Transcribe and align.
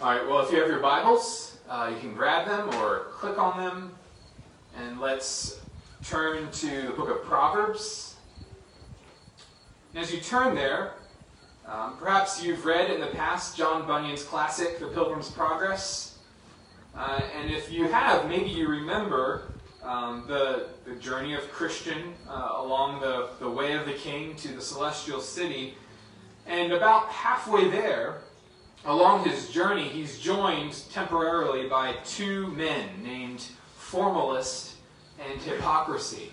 All 0.00 0.12
right, 0.12 0.24
well, 0.28 0.38
if 0.46 0.52
you 0.52 0.60
have 0.60 0.68
your 0.68 0.78
Bibles, 0.78 1.58
uh, 1.68 1.90
you 1.92 1.98
can 1.98 2.14
grab 2.14 2.46
them 2.46 2.72
or 2.76 3.06
click 3.10 3.36
on 3.36 3.58
them, 3.58 3.92
and 4.76 5.00
let's 5.00 5.58
turn 6.04 6.52
to 6.52 6.82
the 6.82 6.92
book 6.92 7.08
of 7.08 7.24
Proverbs. 7.24 8.14
And 9.92 10.04
as 10.04 10.14
you 10.14 10.20
turn 10.20 10.54
there, 10.54 10.92
um, 11.66 11.96
perhaps 11.98 12.40
you've 12.40 12.64
read 12.64 12.92
in 12.92 13.00
the 13.00 13.08
past 13.08 13.56
John 13.56 13.88
Bunyan's 13.88 14.22
classic, 14.22 14.78
The 14.78 14.86
Pilgrim's 14.86 15.32
Progress. 15.32 16.18
Uh, 16.94 17.20
and 17.36 17.50
if 17.50 17.72
you 17.72 17.88
have, 17.88 18.28
maybe 18.28 18.50
you 18.50 18.68
remember 18.68 19.50
um, 19.82 20.22
the, 20.28 20.68
the 20.84 20.94
journey 20.94 21.34
of 21.34 21.50
Christian 21.50 22.14
uh, 22.28 22.52
along 22.58 23.00
the, 23.00 23.30
the 23.40 23.50
way 23.50 23.72
of 23.72 23.84
the 23.84 23.94
king 23.94 24.36
to 24.36 24.46
the 24.46 24.62
celestial 24.62 25.20
city. 25.20 25.74
And 26.46 26.72
about 26.72 27.08
halfway 27.08 27.68
there, 27.68 28.20
along 28.84 29.24
his 29.24 29.50
journey, 29.50 29.88
he's 29.88 30.18
joined 30.18 30.82
temporarily 30.92 31.68
by 31.68 31.94
two 32.04 32.48
men 32.48 32.88
named 33.02 33.44
Formalist 33.76 34.76
and 35.18 35.40
Hypocrisy. 35.40 36.32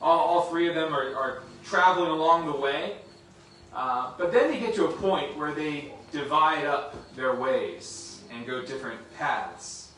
All, 0.00 0.18
all 0.18 0.42
three 0.42 0.68
of 0.68 0.74
them 0.74 0.92
are, 0.92 1.14
are 1.14 1.42
traveling 1.64 2.10
along 2.10 2.46
the 2.46 2.56
way, 2.56 2.96
uh, 3.74 4.12
but 4.18 4.32
then 4.32 4.50
they 4.50 4.58
get 4.58 4.74
to 4.74 4.86
a 4.86 4.92
point 4.92 5.36
where 5.36 5.52
they 5.52 5.92
divide 6.10 6.64
up 6.64 6.94
their 7.16 7.34
ways 7.34 8.20
and 8.30 8.46
go 8.46 8.62
different 8.62 9.00
paths. 9.16 9.92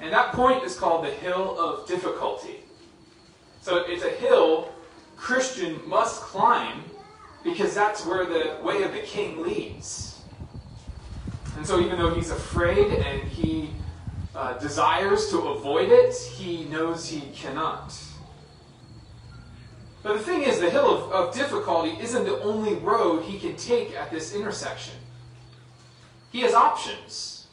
And 0.00 0.12
that 0.12 0.32
point 0.32 0.64
is 0.64 0.76
called 0.78 1.04
the 1.04 1.10
Hill 1.10 1.58
of 1.58 1.86
Difficulty. 1.86 2.60
So 3.60 3.84
it's 3.86 4.04
a 4.04 4.10
hill 4.10 4.72
Christian 5.16 5.80
must 5.88 6.20
climb 6.22 6.84
because 7.44 7.74
that's 7.74 8.04
where 8.06 8.24
the 8.24 8.56
way 8.62 8.82
of 8.82 8.92
the 8.92 9.00
king 9.00 9.42
leads. 9.42 10.22
And 11.56 11.64
so, 11.64 11.78
even 11.78 11.98
though 11.98 12.12
he's 12.12 12.30
afraid 12.30 12.92
and 12.92 13.22
he 13.22 13.70
uh, 14.34 14.54
desires 14.54 15.28
to 15.30 15.38
avoid 15.38 15.90
it, 15.90 16.14
he 16.16 16.64
knows 16.64 17.08
he 17.08 17.20
cannot. 17.32 17.94
But 20.02 20.14
the 20.14 20.24
thing 20.24 20.42
is, 20.42 20.58
the 20.58 20.70
hill 20.70 20.90
of, 20.96 21.12
of 21.12 21.34
difficulty 21.34 21.96
isn't 22.00 22.24
the 22.24 22.40
only 22.42 22.74
road 22.74 23.22
he 23.22 23.38
can 23.38 23.56
take 23.56 23.94
at 23.94 24.10
this 24.10 24.34
intersection. 24.34 24.94
He 26.32 26.40
has 26.40 26.54
options. 26.54 27.46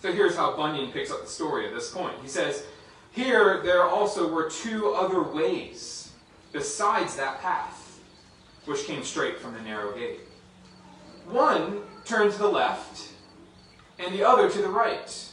So 0.00 0.12
here's 0.12 0.36
how 0.36 0.54
Bunyan 0.54 0.92
picks 0.92 1.10
up 1.10 1.22
the 1.22 1.28
story 1.28 1.66
at 1.66 1.74
this 1.74 1.90
point. 1.90 2.14
He 2.20 2.28
says, 2.28 2.64
Here 3.12 3.62
there 3.64 3.84
also 3.84 4.32
were 4.32 4.50
two 4.50 4.92
other 4.92 5.22
ways 5.22 6.12
besides 6.52 7.16
that 7.16 7.40
path 7.40 7.77
which 8.68 8.84
came 8.84 9.02
straight 9.02 9.38
from 9.38 9.54
the 9.54 9.60
narrow 9.62 9.92
gate. 9.92 10.20
One 11.26 11.82
turned 12.04 12.32
to 12.32 12.38
the 12.38 12.48
left, 12.48 13.12
and 13.98 14.14
the 14.14 14.22
other 14.22 14.50
to 14.50 14.58
the 14.62 14.68
right. 14.68 15.32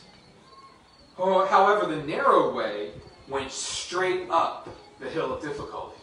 Oh, 1.17 1.45
however, 1.45 1.85
the 1.85 2.03
narrow 2.03 2.53
way 2.55 2.91
went 3.27 3.51
straight 3.51 4.29
up 4.29 4.69
the 4.99 5.09
hill 5.09 5.33
of 5.33 5.41
difficulty. 5.41 5.97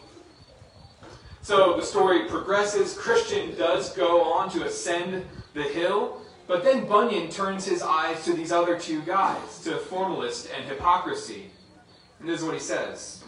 So 1.41 1.75
the 1.75 1.85
story 1.85 2.29
progresses. 2.29 2.97
Christian 2.97 3.55
does 3.57 3.93
go 3.95 4.23
on 4.23 4.49
to 4.51 4.65
ascend 4.65 5.25
the 5.53 5.63
hill, 5.63 6.21
but 6.47 6.63
then 6.63 6.87
Bunyan 6.87 7.29
turns 7.29 7.65
his 7.65 7.81
eyes 7.81 8.23
to 8.25 8.33
these 8.33 8.51
other 8.51 8.79
two 8.79 9.01
guys, 9.01 9.59
to 9.63 9.77
formalist 9.77 10.49
and 10.55 10.65
hypocrisy. 10.65 11.49
And 12.19 12.29
this 12.29 12.39
is 12.39 12.45
what 12.45 12.53
he 12.53 12.59
says. 12.59 13.23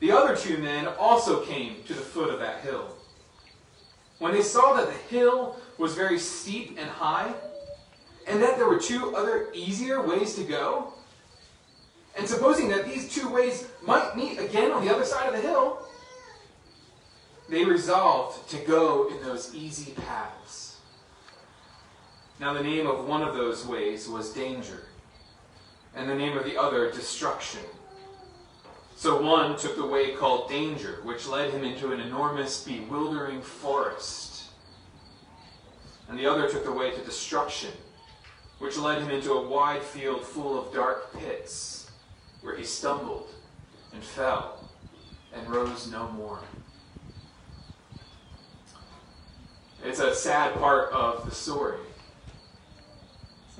The 0.00 0.10
other 0.10 0.34
two 0.34 0.58
men 0.58 0.88
also 0.98 1.44
came 1.44 1.84
to 1.84 1.94
the 1.94 2.00
foot 2.00 2.32
of 2.32 2.40
that 2.40 2.62
hill. 2.62 2.96
When 4.22 4.30
they 4.32 4.42
saw 4.42 4.74
that 4.74 4.86
the 4.86 5.16
hill 5.16 5.56
was 5.78 5.96
very 5.96 6.16
steep 6.16 6.76
and 6.78 6.88
high, 6.88 7.34
and 8.28 8.40
that 8.40 8.56
there 8.56 8.68
were 8.68 8.78
two 8.78 9.16
other 9.16 9.48
easier 9.52 10.00
ways 10.00 10.36
to 10.36 10.44
go, 10.44 10.94
and 12.16 12.28
supposing 12.28 12.68
that 12.68 12.84
these 12.84 13.12
two 13.12 13.28
ways 13.28 13.66
might 13.84 14.16
meet 14.16 14.38
again 14.38 14.70
on 14.70 14.84
the 14.84 14.94
other 14.94 15.04
side 15.04 15.26
of 15.26 15.34
the 15.34 15.40
hill, 15.40 15.84
they 17.48 17.64
resolved 17.64 18.48
to 18.50 18.58
go 18.58 19.08
in 19.08 19.20
those 19.24 19.52
easy 19.56 19.90
paths. 19.90 20.76
Now, 22.38 22.52
the 22.52 22.62
name 22.62 22.86
of 22.86 23.08
one 23.08 23.22
of 23.22 23.34
those 23.34 23.66
ways 23.66 24.08
was 24.08 24.32
danger, 24.32 24.84
and 25.96 26.08
the 26.08 26.14
name 26.14 26.38
of 26.38 26.44
the 26.44 26.56
other 26.56 26.92
destruction. 26.92 27.62
So 29.02 29.20
one 29.20 29.56
took 29.58 29.74
the 29.74 29.84
way 29.84 30.12
called 30.12 30.48
danger, 30.48 31.00
which 31.02 31.26
led 31.26 31.50
him 31.50 31.64
into 31.64 31.90
an 31.90 31.98
enormous, 31.98 32.62
bewildering 32.62 33.42
forest. 33.42 34.44
And 36.08 36.16
the 36.16 36.26
other 36.26 36.48
took 36.48 36.64
the 36.64 36.70
way 36.70 36.92
to 36.92 37.04
destruction, 37.04 37.72
which 38.60 38.78
led 38.78 39.02
him 39.02 39.10
into 39.10 39.32
a 39.32 39.48
wide 39.48 39.82
field 39.82 40.24
full 40.24 40.56
of 40.56 40.72
dark 40.72 41.12
pits, 41.18 41.90
where 42.42 42.56
he 42.56 42.62
stumbled 42.62 43.28
and 43.92 44.04
fell 44.04 44.70
and 45.34 45.50
rose 45.50 45.90
no 45.90 46.06
more. 46.12 46.38
It's 49.84 49.98
a 49.98 50.14
sad 50.14 50.54
part 50.60 50.92
of 50.92 51.28
the 51.28 51.34
story. 51.34 51.80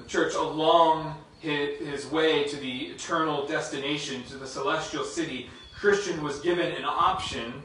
The 0.03 0.09
church, 0.09 0.35
along 0.35 1.15
his 1.41 2.07
way 2.11 2.45
to 2.45 2.57
the 2.57 2.87
eternal 2.87 3.47
destination, 3.47 4.25
to 4.25 4.37
the 4.37 4.47
celestial 4.47 5.05
city, 5.05 5.49
Christian 5.75 6.23
was 6.23 6.41
given 6.41 6.73
an 6.73 6.85
option 6.85 7.63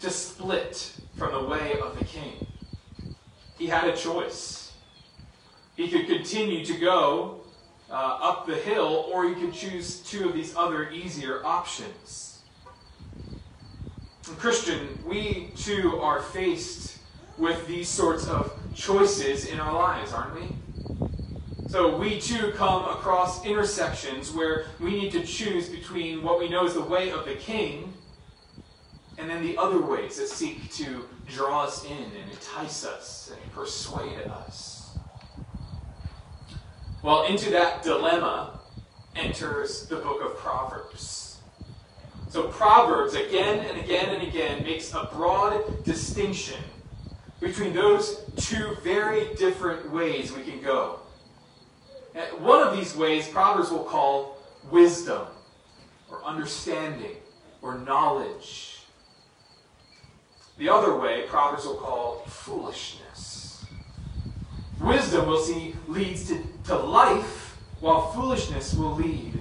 to 0.00 0.10
split 0.10 0.92
from 1.16 1.32
the 1.32 1.48
way 1.48 1.78
of 1.80 1.98
the 1.98 2.04
king. 2.04 2.46
He 3.58 3.66
had 3.66 3.88
a 3.88 3.96
choice. 3.96 4.72
He 5.76 5.88
could 5.88 6.06
continue 6.06 6.64
to 6.64 6.78
go 6.78 7.40
uh, 7.90 8.18
up 8.22 8.46
the 8.46 8.54
hill, 8.54 9.10
or 9.12 9.28
he 9.28 9.34
could 9.34 9.52
choose 9.52 9.98
two 10.00 10.28
of 10.28 10.34
these 10.34 10.54
other 10.56 10.90
easier 10.90 11.44
options. 11.44 12.42
Christian, 14.38 14.96
we 15.04 15.50
too 15.56 15.98
are 16.00 16.22
faced 16.22 16.98
with 17.36 17.66
these 17.66 17.88
sorts 17.88 18.28
of 18.28 18.56
choices 18.74 19.46
in 19.46 19.58
our 19.58 19.72
lives, 19.72 20.12
aren't 20.12 20.34
we? 20.36 20.46
So 21.70 21.96
we 21.96 22.18
too 22.18 22.50
come 22.56 22.82
across 22.86 23.46
intersections 23.46 24.32
where 24.32 24.64
we 24.80 24.90
need 24.90 25.12
to 25.12 25.22
choose 25.24 25.68
between 25.68 26.20
what 26.20 26.40
we 26.40 26.48
know 26.48 26.66
is 26.66 26.74
the 26.74 26.82
way 26.82 27.12
of 27.12 27.24
the 27.26 27.36
king 27.36 27.94
and 29.16 29.30
then 29.30 29.40
the 29.40 29.56
other 29.56 29.80
ways 29.80 30.16
that 30.16 30.26
seek 30.26 30.68
to 30.72 31.06
draw 31.28 31.62
us 31.62 31.84
in 31.84 31.96
and 31.96 32.28
entice 32.28 32.84
us 32.84 33.30
and 33.32 33.52
persuade 33.52 34.18
us. 34.26 34.98
Well, 37.04 37.26
into 37.26 37.50
that 37.50 37.84
dilemma 37.84 38.58
enters 39.14 39.86
the 39.86 39.94
book 39.94 40.24
of 40.24 40.36
Proverbs. 40.38 41.38
So 42.30 42.48
Proverbs 42.48 43.14
again 43.14 43.64
and 43.64 43.78
again 43.78 44.12
and 44.12 44.26
again 44.26 44.64
makes 44.64 44.92
a 44.92 45.08
broad 45.12 45.84
distinction 45.84 46.64
between 47.38 47.72
those 47.72 48.24
two 48.38 48.76
very 48.82 49.32
different 49.34 49.92
ways 49.92 50.32
we 50.32 50.42
can 50.42 50.60
go. 50.60 50.98
One 52.14 52.66
of 52.66 52.76
these 52.76 52.96
ways, 52.96 53.28
Proverbs 53.28 53.70
will 53.70 53.84
call 53.84 54.38
wisdom, 54.70 55.26
or 56.10 56.24
understanding, 56.24 57.16
or 57.62 57.78
knowledge. 57.78 58.78
The 60.58 60.68
other 60.68 60.96
way, 60.96 61.24
Proverbs 61.28 61.64
will 61.64 61.76
call 61.76 62.24
foolishness. 62.26 63.64
Wisdom, 64.80 65.26
we'll 65.26 65.42
see, 65.42 65.74
leads 65.86 66.28
to, 66.28 66.42
to 66.64 66.76
life, 66.76 67.56
while 67.80 68.10
foolishness 68.12 68.74
will 68.74 68.94
lead 68.94 69.34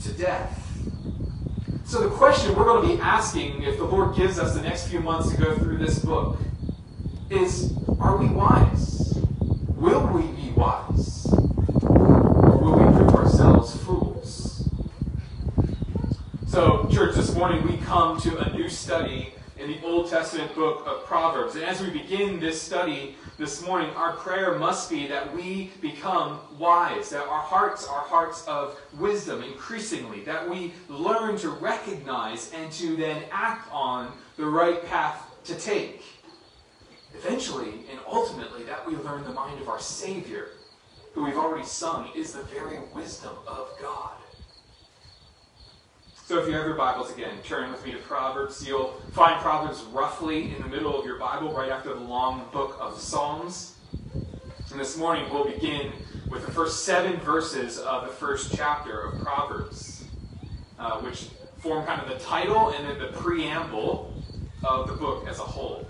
to 0.00 0.12
death. 0.12 0.64
So, 1.84 2.08
the 2.08 2.14
question 2.14 2.54
we're 2.54 2.64
going 2.64 2.88
to 2.88 2.96
be 2.96 3.00
asking, 3.00 3.62
if 3.62 3.78
the 3.78 3.84
Lord 3.84 4.16
gives 4.16 4.38
us 4.38 4.54
the 4.54 4.62
next 4.62 4.88
few 4.88 5.00
months 5.00 5.30
to 5.30 5.36
go 5.36 5.56
through 5.56 5.78
this 5.78 5.98
book, 5.98 6.38
is 7.30 7.74
Are 8.00 8.16
we 8.16 8.26
wise? 8.26 9.18
Will 9.76 10.06
we 10.06 10.22
be 10.40 10.50
wise? 10.50 11.18
ourselves 13.38 13.76
fools. 13.84 14.68
So, 16.58 16.88
church, 16.90 17.14
this 17.14 17.36
morning 17.36 17.64
we 17.68 17.76
come 17.76 18.20
to 18.20 18.36
a 18.38 18.52
new 18.52 18.68
study 18.68 19.32
in 19.58 19.70
the 19.70 19.80
Old 19.84 20.10
Testament 20.10 20.52
book 20.56 20.84
of 20.88 21.04
Proverbs. 21.04 21.54
And 21.54 21.62
as 21.62 21.80
we 21.80 21.88
begin 21.88 22.40
this 22.40 22.60
study 22.60 23.14
this 23.38 23.64
morning, 23.64 23.90
our 23.90 24.14
prayer 24.14 24.58
must 24.58 24.90
be 24.90 25.06
that 25.06 25.32
we 25.32 25.70
become 25.80 26.40
wise, 26.58 27.10
that 27.10 27.28
our 27.28 27.42
hearts 27.42 27.86
are 27.86 28.00
hearts 28.00 28.44
of 28.48 28.76
wisdom 28.98 29.44
increasingly, 29.44 30.24
that 30.24 30.50
we 30.50 30.72
learn 30.88 31.38
to 31.38 31.50
recognize 31.50 32.50
and 32.52 32.72
to 32.72 32.96
then 32.96 33.22
act 33.30 33.70
on 33.70 34.10
the 34.36 34.44
right 34.44 34.84
path 34.86 35.30
to 35.44 35.54
take. 35.54 36.02
Eventually 37.14 37.84
and 37.88 38.00
ultimately, 38.04 38.64
that 38.64 38.84
we 38.84 38.96
learn 38.96 39.22
the 39.22 39.30
mind 39.30 39.60
of 39.60 39.68
our 39.68 39.78
Savior 39.78 40.48
who 41.12 41.22
we've 41.22 41.36
already 41.36 41.64
sung, 41.64 42.10
is 42.16 42.32
the 42.32 42.42
very 42.42 42.80
wisdom 42.92 43.36
of 43.46 43.68
God. 43.80 44.10
So 46.28 46.38
if 46.38 46.46
you 46.46 46.52
have 46.52 46.66
your 46.66 46.74
Bibles 46.74 47.10
again, 47.10 47.38
turn 47.42 47.72
with 47.72 47.82
me 47.86 47.92
to 47.92 47.98
Proverbs. 48.00 48.62
You'll 48.68 49.00
find 49.12 49.40
Proverbs 49.40 49.82
roughly 49.84 50.54
in 50.54 50.60
the 50.60 50.68
middle 50.68 50.94
of 50.94 51.06
your 51.06 51.18
Bible, 51.18 51.54
right 51.54 51.70
after 51.70 51.94
the 51.94 52.00
long 52.00 52.46
book 52.52 52.76
of 52.78 53.00
Psalms. 53.00 53.76
And 54.70 54.78
this 54.78 54.98
morning 54.98 55.24
we'll 55.32 55.46
begin 55.46 55.90
with 56.28 56.44
the 56.44 56.52
first 56.52 56.84
seven 56.84 57.16
verses 57.20 57.78
of 57.78 58.06
the 58.06 58.12
first 58.12 58.54
chapter 58.54 59.00
of 59.00 59.18
Proverbs, 59.22 60.04
uh, 60.78 61.00
which 61.00 61.30
form 61.60 61.86
kind 61.86 62.02
of 62.02 62.10
the 62.10 62.22
title 62.22 62.74
and 62.74 62.86
then 62.86 62.98
the 62.98 63.18
preamble 63.18 64.12
of 64.64 64.86
the 64.86 64.96
book 64.96 65.26
as 65.26 65.38
a 65.38 65.44
whole. 65.44 65.88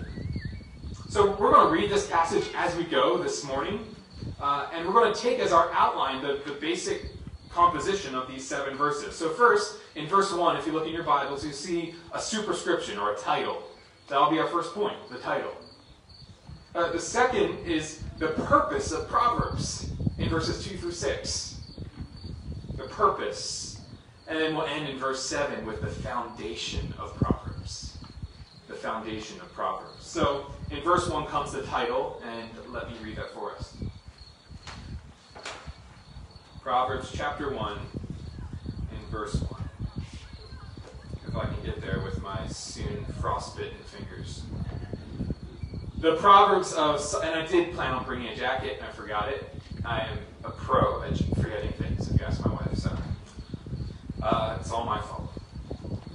So 1.09 1.31
we're 1.31 1.51
going 1.51 1.67
to 1.67 1.73
read 1.73 1.91
this 1.91 2.07
passage 2.07 2.45
as 2.55 2.73
we 2.77 2.85
go 2.85 3.21
this 3.21 3.43
morning, 3.43 3.93
uh, 4.39 4.69
and 4.71 4.87
we're 4.87 4.93
going 4.93 5.13
to 5.13 5.19
take 5.19 5.39
as 5.39 5.51
our 5.51 5.69
outline 5.73 6.21
the, 6.21 6.39
the 6.45 6.53
basic 6.53 7.07
composition 7.49 8.15
of 8.15 8.29
these 8.29 8.47
seven 8.47 8.77
verses. 8.77 9.15
So, 9.15 9.31
first, 9.31 9.78
in 9.95 10.07
verse 10.07 10.31
1, 10.33 10.57
if 10.57 10.65
you 10.65 10.71
look 10.71 10.87
in 10.87 10.93
your 10.93 11.03
Bibles, 11.03 11.45
you 11.45 11.51
see 11.51 11.95
a 12.13 12.21
superscription 12.21 12.97
or 12.97 13.13
a 13.13 13.17
title. 13.17 13.63
That'll 14.07 14.31
be 14.31 14.39
our 14.39 14.47
first 14.47 14.73
point, 14.73 14.97
the 15.09 15.17
title. 15.17 15.51
Uh, 16.75 16.91
the 16.91 16.99
second 16.99 17.57
is 17.65 18.03
the 18.17 18.29
purpose 18.29 18.91
of 18.91 19.07
Proverbs 19.07 19.91
in 20.17 20.29
verses 20.29 20.63
2 20.65 20.77
through 20.77 20.91
6. 20.91 21.59
The 22.77 22.83
purpose. 22.83 23.81
And 24.27 24.37
then 24.37 24.55
we'll 24.55 24.67
end 24.67 24.87
in 24.87 24.97
verse 24.97 25.23
7 25.23 25.65
with 25.65 25.81
the 25.81 25.87
foundation 25.87 26.93
of 26.99 27.15
Proverbs. 27.17 27.97
The 28.67 28.75
foundation 28.75 29.39
of 29.41 29.51
Proverbs. 29.53 30.05
So, 30.05 30.45
in 30.69 30.81
verse 30.81 31.09
1 31.09 31.25
comes 31.25 31.51
the 31.51 31.63
title, 31.63 32.21
and 32.23 32.49
let 32.71 32.89
me 32.89 32.95
read 33.03 33.17
that 33.17 33.33
for 33.33 33.53
us. 33.55 33.75
Proverbs 36.61 37.11
chapter 37.11 37.51
1 37.51 37.79
and 38.91 39.07
verse 39.09 39.33
1. 39.41 39.58
I 41.39 41.45
can 41.45 41.63
get 41.63 41.81
there 41.81 41.99
with 41.99 42.21
my 42.21 42.47
soon 42.47 43.05
frostbitten 43.21 43.77
fingers. 43.85 44.43
The 45.99 46.15
Proverbs 46.15 46.73
of, 46.73 47.01
and 47.23 47.35
I 47.35 47.45
did 47.45 47.73
plan 47.73 47.93
on 47.93 48.05
bringing 48.05 48.27
a 48.27 48.35
jacket, 48.35 48.77
and 48.77 48.85
I 48.85 48.91
forgot 48.91 49.29
it. 49.29 49.49
I 49.85 50.01
am 50.01 50.17
a 50.43 50.49
pro 50.49 51.03
at 51.03 51.17
forgetting 51.41 51.71
things, 51.73 52.09
if 52.09 52.19
you 52.19 52.25
ask 52.25 52.45
my 52.45 52.51
wife, 52.51 52.75
so 52.75 52.91
uh, 54.21 54.57
it's 54.59 54.71
all 54.71 54.85
my 54.85 54.99
fault. 55.01 55.31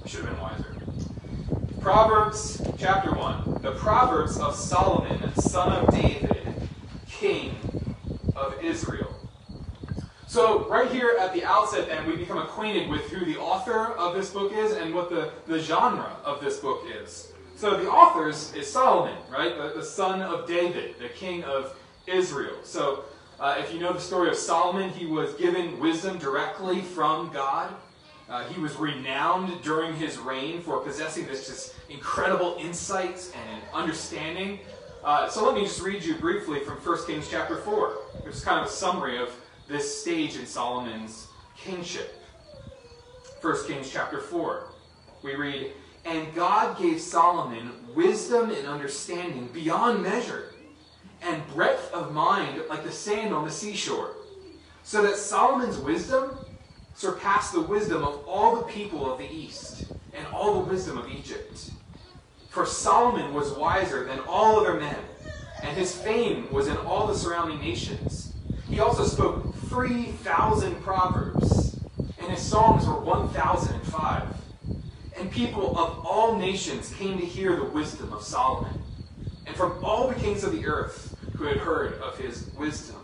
I 0.03 0.07
should 0.07 0.25
have 0.25 0.29
been 0.29 0.41
wiser. 0.41 0.75
Proverbs 1.81 2.61
chapter 2.77 3.11
1. 3.11 3.61
The 3.61 3.71
Proverbs 3.71 4.37
of 4.37 4.55
Solomon, 4.55 5.33
son 5.35 5.71
of 5.71 5.93
David, 5.93 6.69
king 7.07 7.55
of 8.35 8.63
Israel. 8.63 9.04
So, 10.35 10.67
right 10.67 10.91
here 10.91 11.15
at 11.17 11.33
the 11.33 11.45
outset, 11.45 11.87
then, 11.87 12.05
we 12.05 12.17
become 12.17 12.39
acquainted 12.39 12.89
with 12.89 13.09
who 13.09 13.23
the 13.23 13.39
author 13.39 13.93
of 13.93 14.15
this 14.15 14.31
book 14.31 14.51
is 14.51 14.73
and 14.73 14.93
what 14.93 15.09
the, 15.09 15.31
the 15.47 15.59
genre 15.59 16.11
of 16.25 16.41
this 16.41 16.59
book 16.59 16.83
is. 16.93 17.31
So, 17.55 17.77
the 17.81 17.89
author 17.89 18.27
is, 18.27 18.53
is 18.53 18.69
Solomon, 18.69 19.15
right? 19.31 19.57
The, 19.57 19.79
the, 19.79 19.81
son 19.85 20.21
of 20.21 20.45
David, 20.45 20.99
the 20.99 21.07
king 21.07 21.45
of 21.45 21.73
Israel. 22.05 22.57
So, 22.65 23.05
uh, 23.39 23.55
if 23.59 23.73
you 23.73 23.79
know 23.79 23.93
the 23.93 24.01
story 24.01 24.27
of 24.27 24.35
Solomon, 24.35 24.89
he 24.89 25.05
was 25.05 25.33
given 25.35 25.79
wisdom 25.79 26.17
directly 26.17 26.81
from 26.81 27.31
God. 27.31 27.73
Uh, 28.27 28.43
he 28.49 28.59
was 28.59 28.75
renowned 28.75 29.61
during 29.61 29.95
his 29.95 30.17
reign 30.17 30.61
for 30.61 30.81
possessing 30.81 31.27
this 31.27 31.47
just 31.47 31.75
incredible 31.89 32.57
insight 32.59 33.31
and 33.33 33.61
understanding. 33.73 34.59
Uh, 35.01 35.29
so 35.29 35.45
let 35.45 35.55
me 35.55 35.61
just 35.61 35.81
read 35.81 36.03
you 36.03 36.15
briefly 36.15 36.59
from 36.59 36.75
1 36.75 37.05
Kings 37.07 37.29
chapter 37.31 37.55
4, 37.55 37.89
which 38.25 38.35
is 38.35 38.43
kind 38.43 38.59
of 38.59 38.65
a 38.65 38.69
summary 38.69 39.17
of 39.17 39.29
this 39.67 40.01
stage 40.01 40.35
in 40.35 40.45
Solomon's 40.45 41.27
kingship. 41.57 42.21
1 43.41 43.67
Kings 43.67 43.89
chapter 43.91 44.19
4. 44.19 44.67
We 45.23 45.35
read, 45.35 45.71
And 46.05 46.33
God 46.35 46.77
gave 46.77 47.01
Solomon 47.01 47.71
wisdom 47.95 48.51
and 48.51 48.67
understanding 48.67 49.49
beyond 49.53 50.03
measure, 50.03 50.53
and 51.21 51.47
breadth 51.53 51.91
of 51.93 52.13
mind 52.13 52.61
like 52.69 52.83
the 52.83 52.91
sand 52.91 53.33
on 53.33 53.45
the 53.45 53.51
seashore, 53.51 54.11
so 54.83 55.01
that 55.01 55.15
Solomon's 55.15 55.77
wisdom 55.77 56.37
surpassed 56.93 57.53
the 57.53 57.61
wisdom 57.61 58.03
of 58.03 58.23
all 58.27 58.55
the 58.55 58.63
people 58.63 59.11
of 59.11 59.17
the 59.17 59.29
East 59.29 59.85
and 60.13 60.25
all 60.27 60.61
the 60.61 60.69
wisdom 60.69 60.97
of 60.97 61.09
Egypt. 61.09 61.71
For 62.49 62.65
Solomon 62.65 63.33
was 63.33 63.51
wiser 63.51 64.05
than 64.05 64.19
all 64.21 64.59
other 64.59 64.79
men, 64.79 64.97
and 65.61 65.75
his 65.75 65.95
fame 65.95 66.51
was 66.53 66.67
in 66.67 66.77
all 66.77 67.07
the 67.07 67.17
surrounding 67.17 67.59
nations. 67.59 68.24
He 68.75 68.81
also 68.81 69.05
spoke 69.05 69.55
3,000 69.69 70.83
proverbs, 70.83 71.79
and 72.19 72.29
his 72.29 72.41
songs 72.41 72.85
were 72.85 72.99
1,005. 72.99 74.23
And 75.17 75.31
people 75.31 75.79
of 75.79 76.05
all 76.05 76.35
nations 76.35 76.93
came 76.93 77.17
to 77.17 77.25
hear 77.25 77.55
the 77.55 77.63
wisdom 77.63 78.11
of 78.11 78.21
Solomon, 78.21 78.81
and 79.47 79.55
from 79.55 79.81
all 79.81 80.09
the 80.09 80.15
kings 80.15 80.43
of 80.43 80.51
the 80.51 80.65
earth 80.65 81.15
who 81.37 81.45
had 81.45 81.55
heard 81.55 81.93
of 82.01 82.17
his 82.17 82.49
wisdom. 82.57 82.97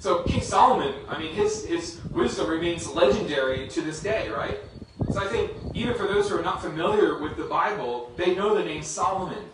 So 0.00 0.24
King 0.24 0.42
Solomon, 0.42 0.96
I 1.08 1.16
mean, 1.16 1.32
his, 1.32 1.64
his 1.64 2.00
wisdom 2.06 2.50
remains 2.50 2.88
legendary 2.88 3.68
to 3.68 3.82
this 3.82 4.02
day, 4.02 4.30
right? 4.30 4.58
So 5.12 5.20
I 5.20 5.28
think 5.28 5.52
even 5.74 5.94
for 5.94 6.08
those 6.08 6.28
who 6.28 6.36
are 6.36 6.42
not 6.42 6.60
familiar 6.60 7.20
with 7.20 7.36
the 7.36 7.44
Bible, 7.44 8.10
they 8.16 8.34
know 8.34 8.56
the 8.56 8.64
name 8.64 8.82
Solomon. 8.82 9.44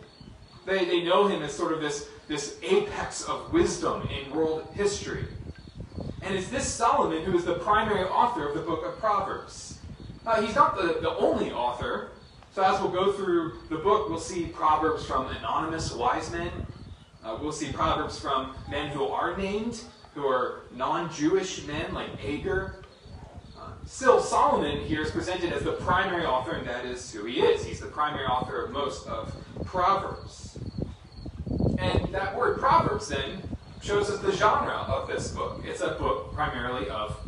They, 0.64 0.86
they 0.86 1.02
know 1.02 1.26
him 1.26 1.42
as 1.42 1.52
sort 1.52 1.74
of 1.74 1.82
this, 1.82 2.08
this 2.30 2.58
apex 2.62 3.24
of 3.24 3.52
wisdom 3.52 4.08
in 4.08 4.30
world 4.30 4.64
history. 4.74 5.24
And 6.22 6.32
it's 6.32 6.46
this 6.46 6.64
Solomon 6.64 7.24
who 7.24 7.36
is 7.36 7.44
the 7.44 7.54
primary 7.54 8.04
author 8.04 8.48
of 8.48 8.54
the 8.54 8.62
book 8.62 8.86
of 8.86 9.00
Proverbs. 9.00 9.80
Uh, 10.24 10.40
he's 10.40 10.54
not 10.54 10.76
the, 10.76 11.00
the 11.00 11.10
only 11.16 11.50
author. 11.50 12.10
So 12.52 12.62
as 12.62 12.80
we'll 12.80 12.92
go 12.92 13.12
through 13.12 13.54
the 13.68 13.78
book, 13.78 14.08
we'll 14.08 14.20
see 14.20 14.46
Proverbs 14.46 15.04
from 15.04 15.26
anonymous 15.26 15.92
wise 15.92 16.30
men. 16.30 16.52
Uh, 17.24 17.36
we'll 17.42 17.50
see 17.50 17.72
Proverbs 17.72 18.20
from 18.20 18.54
men 18.70 18.90
who 18.90 19.06
are 19.06 19.36
named, 19.36 19.82
who 20.14 20.24
are 20.24 20.60
non-Jewish 20.76 21.66
men 21.66 21.92
like 21.92 22.10
Agur. 22.24 22.76
Uh, 23.58 23.72
still, 23.86 24.20
Solomon 24.20 24.78
here 24.82 25.02
is 25.02 25.10
presented 25.10 25.52
as 25.52 25.64
the 25.64 25.72
primary 25.72 26.26
author, 26.26 26.52
and 26.52 26.66
that 26.68 26.84
is 26.84 27.12
who 27.12 27.24
he 27.24 27.40
is. 27.40 27.64
He's 27.64 27.80
the 27.80 27.88
primary 27.88 28.26
author 28.26 28.62
of 28.62 28.70
most 28.70 29.08
of 29.08 29.34
Proverbs. 29.64 30.49
And 31.80 32.12
that 32.12 32.36
word 32.36 32.58
Proverbs 32.58 33.08
then 33.08 33.42
shows 33.82 34.10
us 34.10 34.20
the 34.20 34.32
genre 34.32 34.72
of 34.72 35.08
this 35.08 35.32
book. 35.32 35.62
It's 35.64 35.80
a 35.80 35.92
book 35.92 36.34
primarily 36.34 36.88
of 36.90 37.18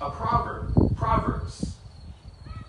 a 0.00 0.10
proverb, 0.10 0.72
Proverbs. 0.96 1.76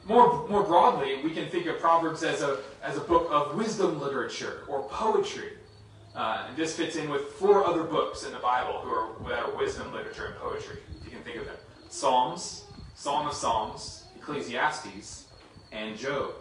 More, 0.06 0.48
more 0.50 0.63
broadly, 0.63 1.21
we 1.24 1.30
can 1.30 1.48
think 1.50 1.68
of 1.68 1.80
Proverbs 1.80 2.24
as 2.24 2.42
a, 2.42 2.60
as 2.81 2.98
a 2.98 3.01
book 3.01 3.27
of 3.31 3.56
wisdom 3.56 4.00
literature 4.00 4.63
or 4.68 4.83
poetry. 4.89 5.54
Uh, 6.15 6.45
and 6.48 6.57
this 6.57 6.75
fits 6.75 6.95
in 6.95 7.10
with 7.10 7.21
four 7.33 7.65
other 7.65 7.83
books 7.83 8.25
in 8.25 8.33
the 8.33 8.39
Bible 8.39 8.80
who 8.80 8.89
are, 8.89 9.29
that 9.29 9.43
are 9.43 9.55
wisdom 9.55 9.93
literature 9.93 10.25
and 10.25 10.36
poetry. 10.38 10.77
You 11.05 11.12
can 11.12 11.22
think 11.22 11.38
of 11.38 11.46
them 11.46 11.55
Psalms, 11.89 12.65
Song 12.96 13.27
of 13.27 13.34
Songs, 13.34 14.05
Ecclesiastes, 14.17 15.25
and 15.72 15.98
Job. 15.98 16.32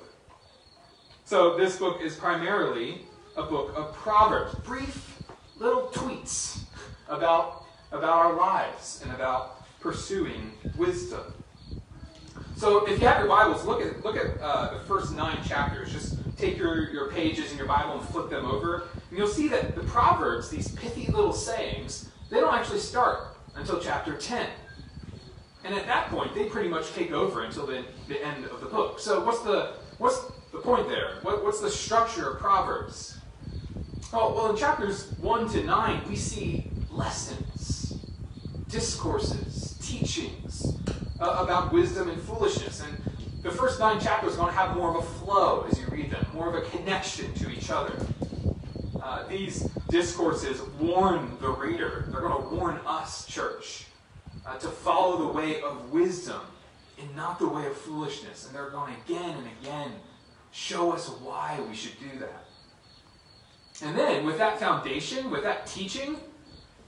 So 1.25 1.57
this 1.57 1.76
book 1.76 2.00
is 2.02 2.17
primarily 2.17 3.02
a 3.37 3.43
book 3.43 3.73
of 3.77 3.95
Proverbs, 3.95 4.55
brief 4.57 5.23
little 5.59 5.89
tweets 5.89 6.61
about, 7.09 7.65
about 7.91 8.12
our 8.12 8.35
lives 8.35 9.01
and 9.03 9.12
about 9.12 9.65
pursuing 9.81 10.53
wisdom. 10.77 11.33
So 12.57 12.87
if 12.87 13.01
you 13.01 13.07
have 13.07 13.19
your 13.19 13.29
Bibles, 13.29 13.65
look 13.65 13.81
at, 13.81 14.05
look 14.05 14.17
at 14.17 14.39
uh, 14.41 14.79
the 14.79 14.85
first 14.85 15.17
nine 15.17 15.43
chapters. 15.45 15.93
Just 15.93 16.19
take 16.37 16.59
your, 16.59 16.91
your 16.91 17.11
pages 17.11 17.51
in 17.51 17.59
your 17.59 17.67
Bible 17.67 17.99
and 17.99 18.09
flip 18.09 18.31
them 18.31 18.45
over. 18.45 18.89
And 19.11 19.19
you'll 19.19 19.27
see 19.27 19.49
that 19.49 19.75
the 19.75 19.83
Proverbs, 19.83 20.51
these 20.51 20.69
pithy 20.73 21.11
little 21.11 21.33
sayings, 21.33 22.11
they 22.31 22.39
don't 22.39 22.55
actually 22.55 22.81
start 22.81 23.37
until 23.57 23.81
chapter 23.81 24.17
10. 24.17 24.49
And 25.65 25.75
at 25.75 25.87
that 25.87 26.09
point, 26.09 26.35
they 26.35 26.45
pretty 26.45 26.69
much 26.69 26.93
take 26.93 27.12
over 27.12 27.45
until 27.45 27.67
the, 27.67 27.85
the 28.09 28.25
end 28.25 28.45
of 28.47 28.61
the 28.61 28.67
book. 28.67 29.01
So 29.01 29.25
what's 29.25 29.41
the, 29.43 29.75
what's 29.99 30.21
the 30.53 30.59
point 30.59 30.89
there? 30.89 31.19
What, 31.23 31.45
what's 31.45 31.61
the 31.61 31.71
structure 31.71 32.31
of 32.31 32.41
Proverbs? 32.41 33.12
Oh, 34.14 34.35
well, 34.35 34.50
in 34.50 34.57
chapters 34.59 35.11
1 35.23 35.49
to 35.52 35.64
9, 35.64 36.02
we 36.07 36.16
see 36.16 36.71
lessons, 36.90 37.95
discourses, 38.69 39.78
teachings 39.81 40.76
uh, 41.19 41.38
about 41.40 41.73
wisdom 41.73 42.11
and 42.11 42.21
foolishness. 42.21 42.83
And 42.83 43.42
the 43.42 43.50
first 43.50 43.81
nine 43.81 43.99
chapters 43.99 44.35
are 44.35 44.37
going 44.37 44.52
to 44.52 44.59
have 44.59 44.76
more 44.76 44.90
of 44.90 44.97
a 44.97 45.02
flow 45.02 45.66
as 45.66 45.81
you 45.81 45.87
read 45.87 46.11
them, 46.11 46.26
more 46.35 46.54
of 46.54 46.54
a 46.54 46.69
connection 46.69 47.33
to 47.35 47.50
each 47.50 47.71
other. 47.71 47.95
Uh, 49.02 49.26
these 49.28 49.61
discourses 49.88 50.61
warn 50.78 51.35
the 51.40 51.49
reader, 51.49 52.04
they're 52.11 52.21
going 52.21 52.37
to 52.37 52.54
warn 52.54 52.78
us, 52.87 53.25
church, 53.25 53.87
uh, 54.45 54.59
to 54.59 54.69
follow 54.69 55.26
the 55.26 55.33
way 55.33 55.62
of 55.62 55.90
wisdom 55.90 56.42
and 57.00 57.16
not 57.16 57.38
the 57.38 57.49
way 57.49 57.64
of 57.64 57.75
foolishness. 57.75 58.47
And 58.47 58.54
they're 58.54 58.69
going 58.69 58.95
again 59.07 59.38
and 59.38 59.49
again 59.62 59.92
show 60.50 60.92
us 60.92 61.09
why 61.09 61.59
we 61.66 61.75
should 61.75 61.99
do 61.99 62.19
that. 62.19 62.45
And 63.85 63.99
then, 63.99 64.25
with 64.25 64.39
that 64.39 64.61
foundation, 64.61 65.31
with 65.31 65.43
that 65.43 65.67
teaching, 65.67 66.17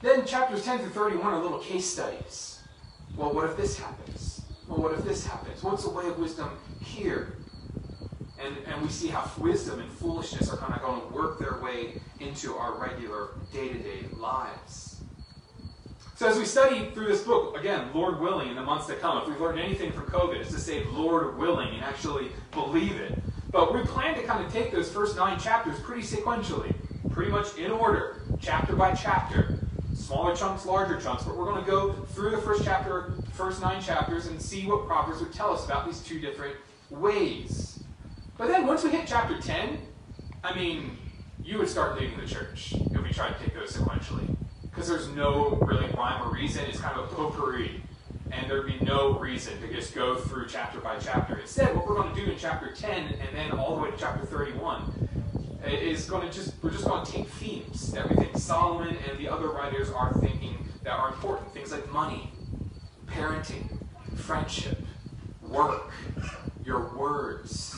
then 0.01 0.25
chapters 0.25 0.65
10 0.65 0.79
through 0.79 0.91
31 0.91 1.35
are 1.35 1.43
little 1.43 1.59
case 1.59 1.87
studies. 1.87 2.61
Well, 3.17 3.33
what 3.33 3.45
if 3.51 3.57
this 3.57 3.79
happens? 3.79 4.43
Well, 4.69 4.79
what 4.79 4.93
if 4.93 5.05
this 5.05 5.27
happens? 5.27 5.63
What's 5.63 5.85
the 5.85 5.91
way 5.91 6.07
of 6.07 6.19
wisdom 6.19 6.51
here? 6.81 7.37
And, 8.41 8.57
and 8.67 8.83
we 8.83 8.89
see 8.89 9.09
how 9.09 9.29
wisdom 9.39 9.81
and 9.81 9.91
foolishness 9.91 10.51
are 10.51 10.57
kind 10.57 10.75
of 10.75 10.83
going 10.83 11.01
to 11.01 11.07
work 11.09 11.39
their 11.39 11.59
way 11.61 12.01
into 12.21 12.55
our 12.55 12.75
regular 12.79 13.31
day 13.53 13.69
to 13.69 13.79
day 13.79 14.07
lives. 14.17 15.01
So, 16.17 16.29
as 16.29 16.39
we 16.39 16.45
study 16.45 16.91
through 16.95 17.09
this 17.09 17.23
book, 17.23 17.59
again, 17.59 17.89
Lord 17.93 18.21
willing, 18.21 18.51
in 18.51 18.55
the 18.55 18.63
months 18.63 18.87
to 18.87 18.95
come, 18.95 19.19
if 19.19 19.29
we've 19.29 19.41
learned 19.41 19.59
anything 19.59 19.91
from 19.91 20.05
COVID, 20.07 20.37
it's 20.37 20.53
to 20.53 20.61
say 20.61 20.85
Lord 20.85 21.37
willing 21.39 21.75
and 21.75 21.83
actually 21.83 22.29
believe 22.53 22.97
it. 22.97 23.19
But 23.51 23.75
we 23.75 23.83
plan 23.83 24.15
to 24.17 24.23
kind 24.23 24.45
of 24.45 24.53
take 24.53 24.71
those 24.71 24.91
first 24.91 25.17
nine 25.17 25.39
chapters 25.41 25.79
pretty 25.81 26.03
sequentially, 26.03 26.75
pretty 27.15 27.31
much 27.31 27.57
in 27.57 27.71
order, 27.71 28.21
chapter 28.41 28.75
by 28.75 28.93
chapter. 28.93 29.59
Smaller 29.95 30.35
chunks, 30.35 30.67
larger 30.67 31.01
chunks, 31.01 31.23
but 31.23 31.37
we're 31.37 31.45
going 31.45 31.65
to 31.65 31.71
go 31.71 31.93
through 31.93 32.31
the 32.31 32.39
first 32.39 32.65
chapter, 32.65 33.15
first 33.33 33.63
nine 33.63 33.81
chapters, 33.81 34.27
and 34.27 34.43
see 34.43 34.67
what 34.67 34.87
Proverbs 34.87 35.21
would 35.21 35.33
tell 35.33 35.53
us 35.53 35.65
about 35.65 35.87
these 35.87 36.01
two 36.01 36.21
different 36.21 36.57
ways. 36.91 37.83
But 38.37 38.49
then 38.49 38.67
once 38.67 38.83
we 38.83 38.91
hit 38.91 39.07
chapter 39.07 39.41
10, 39.41 39.79
I 40.43 40.55
mean, 40.55 40.99
you 41.43 41.59
would 41.59 41.69
start 41.69 41.99
leaving 42.01 42.19
the 42.19 42.27
church 42.27 42.75
if 42.75 43.03
we 43.03 43.11
tried 43.11 43.39
to 43.39 43.45
take 43.45 43.55
those 43.55 43.77
sequentially. 43.77 44.37
Because 44.65 44.89
there's 44.89 45.09
no 45.09 45.57
really 45.63 45.87
rhyme 45.97 46.21
or 46.21 46.33
reason. 46.35 46.65
It's 46.65 46.81
kind 46.81 46.99
of 46.99 47.13
a 47.13 47.15
potpourri. 47.15 47.81
And 48.33 48.51
there'd 48.51 48.67
be 48.67 48.85
no 48.85 49.17
reason 49.21 49.61
to 49.61 49.73
just 49.73 49.95
go 49.95 50.17
through 50.17 50.49
chapter 50.49 50.81
by 50.81 50.99
chapter. 50.99 51.39
Instead, 51.39 51.77
what 51.77 51.87
we're 51.87 51.95
going 51.95 52.13
to 52.13 52.25
do 52.25 52.31
in 52.31 52.37
chapter 52.37 52.73
10 52.75 52.91
and 52.91 53.37
then 53.37 53.53
all 53.53 53.77
the 53.77 53.83
way 53.83 53.91
to 53.93 53.97
chapter 53.97 54.27
31 54.27 54.94
is 55.73 56.07
going 56.07 56.29
to 56.29 56.35
just, 56.35 56.55
we're 56.63 56.71
just 56.71 56.85
going 56.85 57.05
to 57.05 57.13
take 57.13 57.29
themes 57.29 57.93
that 57.93 58.09
we 58.09 58.17
think 58.17 58.37
Solomon 58.37 58.97
and 59.09 59.19
the 59.19 59.29
other 59.29 59.49
writers 59.49 59.91
are 59.91 60.13
thinking 60.21 60.57
that 60.83 60.93
are 60.93 61.09
important. 61.09 61.53
Things 61.53 61.73
like 61.73 61.91
money, 61.91 62.31
parenting, 63.07 63.79
friendship, 64.17 64.79
work, 65.43 65.91
your 66.65 66.95
words. 66.97 67.77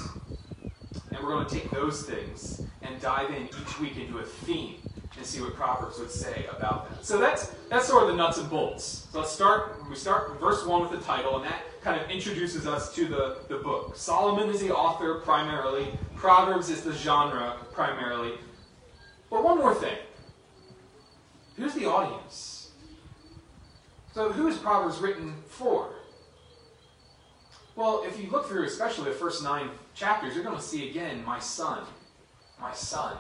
And 1.11 1.19
we're 1.23 1.31
going 1.31 1.47
to 1.47 1.55
take 1.55 1.71
those 1.71 2.03
things 2.03 2.63
and 2.83 3.01
dive 3.01 3.31
in 3.31 3.45
each 3.45 3.81
week 3.81 3.97
into 3.97 4.19
a 4.19 4.25
theme 4.25 4.77
and 5.17 5.25
see 5.25 5.41
what 5.41 5.55
Proverbs 5.55 5.99
would 5.99 6.11
say 6.11 6.47
about 6.57 6.91
that. 6.91 7.05
So 7.05 7.19
that's 7.19 7.47
that's 7.71 7.87
sort 7.87 8.05
of 8.05 8.09
the 8.11 8.17
nuts 8.17 8.39
and 8.39 8.49
bolts. 8.51 9.07
So 9.11 9.21
let's 9.21 9.33
start. 9.33 9.77
We 9.89 9.97
start 9.97 10.39
verse 10.41 10.65
one 10.67 10.83
with 10.83 10.91
the 10.91 11.05
title, 11.07 11.37
and 11.37 11.45
that 11.45 11.63
kind 11.83 12.01
of 12.01 12.11
introduces 12.11 12.67
us 12.67 12.95
to 12.95 13.07
the, 13.07 13.39
the 13.49 13.57
book. 13.57 13.97
Solomon 13.97 14.49
is 14.51 14.61
the 14.61 14.75
author 14.75 15.21
primarily. 15.21 15.87
Proverbs 16.17 16.69
is 16.69 16.83
the 16.83 16.93
genre 16.93 17.59
primarily. 17.73 18.33
But 19.31 19.45
one 19.45 19.59
more 19.59 19.75
thing. 19.75 19.97
Who's 21.57 21.75
the 21.75 21.87
audience? 21.87 22.71
So 24.15 24.33
who 24.33 24.49
is 24.49 24.57
Proverbs 24.57 24.99
written 24.99 25.35
for? 25.49 25.91
Well, 27.77 28.03
if 28.07 28.19
you 28.19 28.31
look 28.31 28.49
through 28.49 28.65
especially 28.65 29.11
the 29.11 29.17
first 29.17 29.43
nine 29.43 29.71
chapters, 29.95 30.35
you're 30.35 30.45
going 30.45 30.57
to 30.57 30.63
see 30.63 30.89
again, 30.91 31.25
my 31.25 31.39
son, 31.39 31.85
my 32.61 32.73
son. 32.73 33.17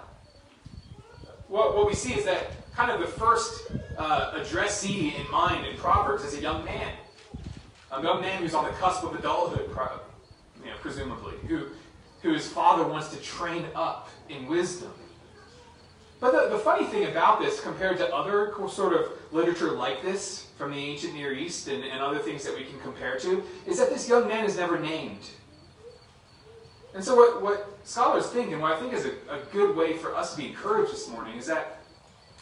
What, 1.49 1.76
what 1.76 1.87
we 1.87 1.95
see 1.95 2.15
is 2.15 2.25
that 2.25 2.50
kind 2.75 2.91
of 2.91 3.00
the 3.00 3.07
first 3.07 3.73
uh, 3.97 4.33
addressee 4.35 5.15
in 5.17 5.31
mind 5.31 5.67
in 5.67 5.76
Proverbs 5.76 6.25
is 6.25 6.35
a 6.35 6.41
young 6.41 6.65
man. 6.65 6.93
A 7.93 8.03
young 8.03 8.21
man 8.21 8.43
who's 8.43 8.55
on 8.55 8.65
the 8.65 8.73
cusp 8.73 9.05
of 9.05 9.15
adulthood, 9.15 9.69
you 9.69 10.71
know, 10.71 10.76
presumably, 10.81 11.35
who, 11.47 11.69
who 12.23 12.33
his 12.33 12.49
father 12.49 12.87
wants 12.87 13.09
to 13.09 13.23
train 13.23 13.65
up 13.75 14.11
in 14.29 14.47
wisdom. 14.47 14.91
But 16.19 16.33
the, 16.33 16.57
the 16.57 16.59
funny 16.59 16.87
thing 16.87 17.07
about 17.07 17.41
this, 17.41 17.61
compared 17.61 17.99
to 17.99 18.15
other 18.15 18.53
sort 18.69 18.95
of 18.95 19.12
literature 19.33 19.73
like 19.73 20.03
this 20.03 20.49
from 20.59 20.73
the 20.73 20.79
ancient 20.79 21.15
Near 21.15 21.33
East 21.33 21.69
and, 21.69 21.85
and 21.85 22.03
other 22.03 22.19
things 22.19 22.45
that 22.45 22.57
we 22.57 22.65
can 22.65 22.81
compare 22.81 23.19
to, 23.21 23.45
is 23.67 23.79
that 23.79 23.91
this 23.91 24.09
young 24.09 24.26
man 24.26 24.45
is 24.45 24.57
never 24.57 24.79
named. 24.79 25.31
And 26.97 27.05
so, 27.05 27.15
what, 27.15 27.43
what 27.43 27.79
scholars 27.85 28.26
think, 28.29 28.53
and 28.53 28.62
what 28.62 28.73
I 28.73 28.81
think 28.81 28.95
is 28.95 29.05
a, 29.05 29.11
a 29.31 29.38
good 29.53 29.76
way 29.76 29.99
for 29.99 30.17
us 30.17 30.35
to 30.35 30.41
be 30.41 30.49
encouraged 30.49 30.91
this 30.91 31.07
morning, 31.11 31.37
is 31.37 31.45
that 31.47 31.81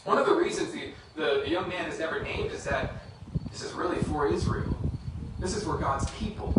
one 0.05 0.17
of 0.17 0.27
the 0.27 0.35
reasons 0.35 0.71
the, 0.71 0.93
the, 1.17 1.51
young 1.51 1.69
man 1.69 1.91
is 1.91 1.99
never 1.99 2.23
named 2.23 2.53
is 2.53 2.63
that 2.63 2.93
this 3.51 3.65
is 3.65 3.73
really 3.73 3.97
for 4.05 4.29
Israel. 4.29 4.77
This 5.41 5.57
is 5.57 5.65
for 5.65 5.77
God's 5.77 6.09
people. 6.13 6.55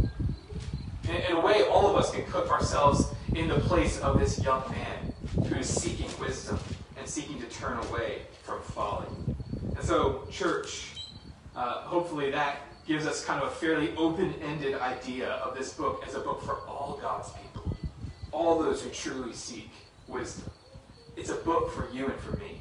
In, 1.05 1.15
in, 1.15 1.31
a 1.37 1.39
way, 1.39 1.63
all 1.69 1.89
of 1.89 1.95
us 1.95 2.11
can 2.11 2.23
put 2.23 2.49
ourselves 2.49 3.13
in 3.33 3.47
the 3.47 3.59
place 3.61 3.97
of 4.01 4.19
this 4.19 4.43
young 4.43 4.69
man 4.71 5.13
who 5.47 5.55
is 5.55 5.69
seeking 5.69 6.09
wisdom 6.19 6.59
and 6.97 7.07
seeking 7.07 7.39
to 7.39 7.47
turn 7.47 7.77
away 7.87 8.23
from 8.43 8.61
folly. 8.61 9.07
And 9.77 9.85
so, 9.85 10.27
church, 10.29 10.95
uh, 11.55 11.83
hopefully 11.83 12.29
that 12.31 12.57
gives 12.85 13.07
us 13.07 13.23
kind 13.23 13.41
of 13.41 13.47
a 13.47 13.55
fairly 13.55 13.95
open 13.95 14.33
ended 14.41 14.75
idea 14.75 15.29
of 15.29 15.57
this 15.57 15.73
book 15.73 16.03
as 16.05 16.15
a 16.15 16.19
book 16.19 16.43
for 16.43 16.59
all 16.67 16.99
God's 17.01 17.29
people, 17.31 17.54
all 18.35 18.61
those 18.61 18.81
who 18.81 18.89
truly 18.89 19.33
seek 19.33 19.71
wisdom. 20.07 20.51
It's 21.15 21.29
a 21.29 21.35
book 21.35 21.71
for 21.71 21.87
you 21.93 22.07
and 22.07 22.19
for 22.19 22.37
me. 22.37 22.59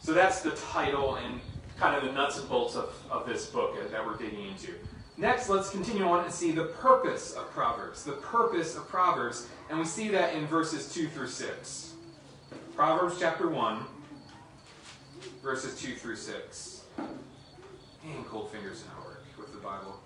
So 0.00 0.12
that's 0.12 0.40
the 0.40 0.50
title 0.72 1.14
and 1.16 1.40
kind 1.78 1.96
of 1.96 2.04
the 2.04 2.12
nuts 2.12 2.38
and 2.38 2.48
bolts 2.48 2.74
of, 2.74 2.92
of 3.10 3.26
this 3.26 3.46
book 3.46 3.76
that 3.90 4.04
we're 4.04 4.16
digging 4.16 4.48
into. 4.48 4.74
Next, 5.16 5.48
let's 5.48 5.70
continue 5.70 6.04
on 6.04 6.24
and 6.24 6.32
see 6.32 6.50
the 6.50 6.64
purpose 6.64 7.34
of 7.34 7.50
Proverbs. 7.52 8.04
The 8.04 8.12
purpose 8.12 8.76
of 8.76 8.88
Proverbs, 8.88 9.48
and 9.68 9.78
we 9.78 9.84
see 9.84 10.08
that 10.08 10.34
in 10.34 10.46
verses 10.46 10.92
2 10.92 11.08
through 11.08 11.28
6. 11.28 11.92
Proverbs 12.74 13.16
chapter 13.20 13.48
1, 13.48 13.84
verses 15.42 15.80
2 15.80 15.94
through 15.94 16.16
6. 16.16 16.82
And 16.98 18.26
cold 18.26 18.50
fingers 18.50 18.82
in 18.82 18.88
not 18.88 19.06
work 19.06 19.22
with 19.38 19.52
the 19.52 19.60
Bible. 19.60 20.00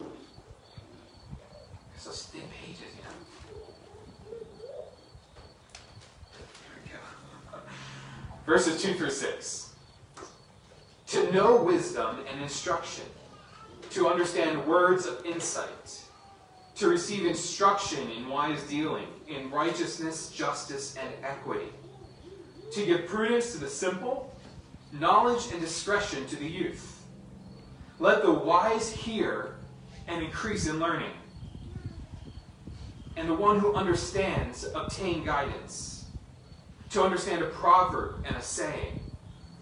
It's 1.94 2.04
so 2.04 2.10
thin 2.10 2.42
pages, 2.60 2.82
you 2.96 3.02
know. 3.04 3.10
There 6.32 6.82
we 6.82 6.90
go. 6.90 7.58
Verses 8.46 8.82
2 8.82 8.94
through 8.94 9.10
6 9.10 9.64
to 11.06 11.30
know 11.32 11.62
wisdom 11.62 12.18
and 12.30 12.42
instruction, 12.42 13.04
to 13.90 14.08
understand 14.08 14.66
words 14.66 15.06
of 15.06 15.24
insight, 15.24 16.02
to 16.74 16.88
receive 16.88 17.24
instruction 17.24 18.10
in 18.10 18.28
wise 18.28 18.62
dealing, 18.64 19.06
in 19.28 19.50
righteousness, 19.50 20.32
justice, 20.32 20.96
and 20.96 21.08
equity, 21.22 21.68
to 22.72 22.84
give 22.84 23.06
prudence 23.06 23.52
to 23.52 23.58
the 23.58 23.68
simple, 23.68 24.34
knowledge 24.92 25.52
and 25.52 25.60
discretion 25.60 26.26
to 26.26 26.36
the 26.36 26.48
youth. 26.48 27.04
Let 28.00 28.22
the 28.22 28.32
wise 28.32 28.90
hear 28.90 29.54
and 30.08 30.22
increase 30.22 30.66
in 30.66 30.80
learning, 30.80 31.12
and 33.16 33.28
the 33.28 33.34
one 33.34 33.60
who 33.60 33.74
understands 33.74 34.64
obtain 34.74 35.24
guidance, 35.24 35.93
to 36.94 37.02
understand 37.02 37.42
a 37.42 37.46
proverb 37.46 38.24
and 38.24 38.36
a 38.36 38.40
saying, 38.40 39.00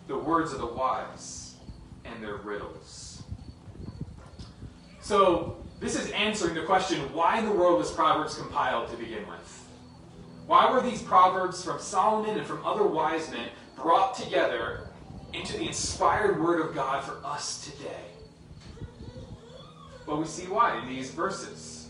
the 0.06 0.16
words 0.16 0.52
of 0.52 0.58
the 0.58 0.66
wise 0.66 1.54
and 2.04 2.22
their 2.22 2.36
riddles. 2.36 3.22
So, 5.00 5.56
this 5.80 5.98
is 5.98 6.10
answering 6.10 6.54
the 6.54 6.62
question 6.62 7.00
why 7.14 7.38
in 7.38 7.46
the 7.46 7.52
world 7.52 7.78
was 7.78 7.90
Proverbs 7.90 8.36
compiled 8.36 8.90
to 8.90 8.96
begin 8.98 9.26
with? 9.26 9.68
Why 10.46 10.70
were 10.70 10.82
these 10.82 11.00
Proverbs 11.00 11.64
from 11.64 11.80
Solomon 11.80 12.36
and 12.36 12.46
from 12.46 12.64
other 12.66 12.84
wise 12.84 13.30
men 13.30 13.48
brought 13.76 14.14
together 14.14 14.88
into 15.32 15.56
the 15.56 15.66
inspired 15.66 16.38
Word 16.38 16.60
of 16.60 16.74
God 16.74 17.02
for 17.02 17.18
us 17.24 17.64
today? 17.64 18.04
Well, 20.06 20.18
we 20.18 20.26
see 20.26 20.48
why 20.48 20.78
in 20.82 20.86
these 20.86 21.10
verses. 21.10 21.88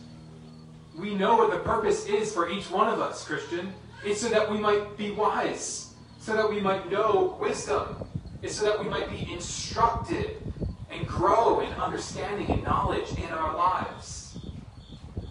We 0.96 1.16
know 1.16 1.36
what 1.36 1.50
the 1.50 1.58
purpose 1.58 2.06
is 2.06 2.32
for 2.32 2.48
each 2.48 2.70
one 2.70 2.88
of 2.88 3.00
us, 3.00 3.24
Christian. 3.24 3.74
It's 4.04 4.20
so 4.20 4.28
that 4.30 4.50
we 4.50 4.58
might 4.58 4.96
be 4.96 5.12
wise, 5.12 5.94
so 6.18 6.34
that 6.34 6.50
we 6.50 6.60
might 6.60 6.90
know 6.90 7.36
wisdom, 7.40 8.04
It's 8.42 8.56
so 8.56 8.64
that 8.64 8.82
we 8.82 8.90
might 8.90 9.08
be 9.08 9.32
instructed 9.32 10.42
and 10.90 11.06
grow 11.06 11.60
in 11.60 11.72
understanding 11.74 12.50
and 12.50 12.64
knowledge 12.64 13.16
in 13.16 13.26
our 13.26 13.56
lives. 13.56 14.38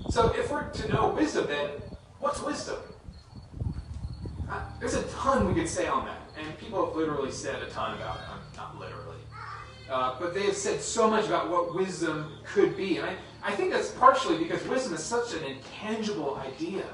So, 0.10 0.34
if 0.34 0.50
we're 0.50 0.70
to 0.70 0.88
know 0.88 1.10
wisdom, 1.10 1.48
then 1.48 1.70
what's 2.20 2.42
wisdom? 2.42 2.78
Uh, 4.50 4.62
there's 4.80 4.94
a 4.94 5.04
ton 5.04 5.48
we 5.48 5.54
could 5.54 5.70
say 5.70 5.88
on 5.88 6.06
that, 6.06 6.22
and 6.38 6.58
people 6.58 6.86
have 6.86 6.96
literally 6.96 7.32
said 7.32 7.62
a 7.62 7.70
ton 7.70 7.96
about 7.98 8.18
it. 8.18 8.58
Not 8.58 8.80
literally. 8.80 9.18
Uh, 9.90 10.16
but 10.18 10.34
they 10.34 10.44
have 10.44 10.56
said 10.56 10.82
so 10.82 11.10
much 11.10 11.26
about 11.26 11.50
what 11.50 11.76
wisdom 11.76 12.38
could 12.46 12.78
be. 12.78 12.98
And 12.98 13.06
I, 13.06 13.16
I 13.44 13.52
think 13.52 13.72
that's 13.72 13.92
partially 13.92 14.38
because 14.38 14.66
wisdom 14.68 14.94
is 14.94 15.04
such 15.04 15.34
an 15.34 15.44
intangible 15.44 16.36
idea. 16.38 16.86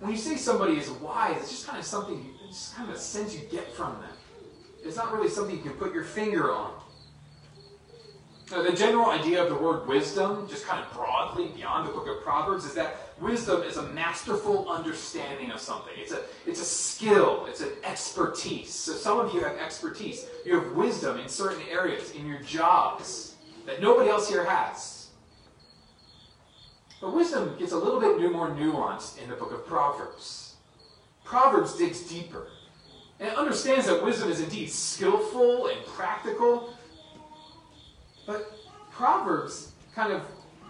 When 0.00 0.10
you 0.10 0.16
say 0.16 0.36
somebody 0.36 0.76
is 0.76 0.90
wise, 0.90 1.36
it's 1.38 1.50
just 1.50 1.66
kind 1.66 1.78
of 1.78 1.84
something, 1.84 2.34
it's 2.48 2.58
just 2.58 2.76
kind 2.76 2.88
of 2.90 2.96
a 2.96 2.98
sense 2.98 3.34
you 3.34 3.40
get 3.50 3.72
from 3.74 3.92
them. 4.00 4.10
It's 4.84 4.96
not 4.96 5.12
really 5.12 5.28
something 5.28 5.56
you 5.56 5.62
can 5.62 5.72
put 5.72 5.94
your 5.94 6.04
finger 6.04 6.52
on. 6.52 6.72
Now, 8.50 8.62
the 8.62 8.72
general 8.72 9.06
idea 9.06 9.42
of 9.42 9.48
the 9.48 9.54
word 9.54 9.88
wisdom, 9.88 10.46
just 10.48 10.66
kind 10.66 10.84
of 10.84 10.92
broadly 10.92 11.48
beyond 11.56 11.88
the 11.88 11.92
book 11.92 12.06
of 12.06 12.22
Proverbs, 12.22 12.66
is 12.66 12.74
that 12.74 12.96
wisdom 13.18 13.62
is 13.62 13.78
a 13.78 13.84
masterful 13.88 14.68
understanding 14.68 15.50
of 15.50 15.60
something. 15.60 15.94
It's 15.96 16.12
a, 16.12 16.20
it's 16.46 16.60
a 16.60 16.64
skill, 16.64 17.46
it's 17.48 17.62
an 17.62 17.70
expertise. 17.82 18.70
So, 18.70 18.92
some 18.92 19.18
of 19.18 19.32
you 19.32 19.40
have 19.40 19.56
expertise. 19.56 20.26
You 20.44 20.60
have 20.60 20.72
wisdom 20.72 21.18
in 21.18 21.28
certain 21.28 21.62
areas, 21.70 22.10
in 22.10 22.26
your 22.26 22.40
jobs, 22.40 23.36
that 23.64 23.80
nobody 23.80 24.10
else 24.10 24.28
here 24.28 24.44
has. 24.44 24.93
But 27.04 27.14
wisdom 27.14 27.54
gets 27.58 27.72
a 27.72 27.76
little 27.76 28.00
bit 28.00 28.32
more 28.32 28.48
nuanced 28.48 29.22
in 29.22 29.28
the 29.28 29.36
book 29.36 29.52
of 29.52 29.66
Proverbs. 29.66 30.54
Proverbs 31.22 31.76
digs 31.76 32.00
deeper 32.08 32.46
and 33.20 33.36
understands 33.36 33.84
that 33.88 34.02
wisdom 34.02 34.30
is 34.30 34.40
indeed 34.40 34.70
skillful 34.70 35.66
and 35.66 35.84
practical. 35.84 36.72
But 38.26 38.50
Proverbs 38.90 39.72
kind 39.94 40.14
of 40.14 40.22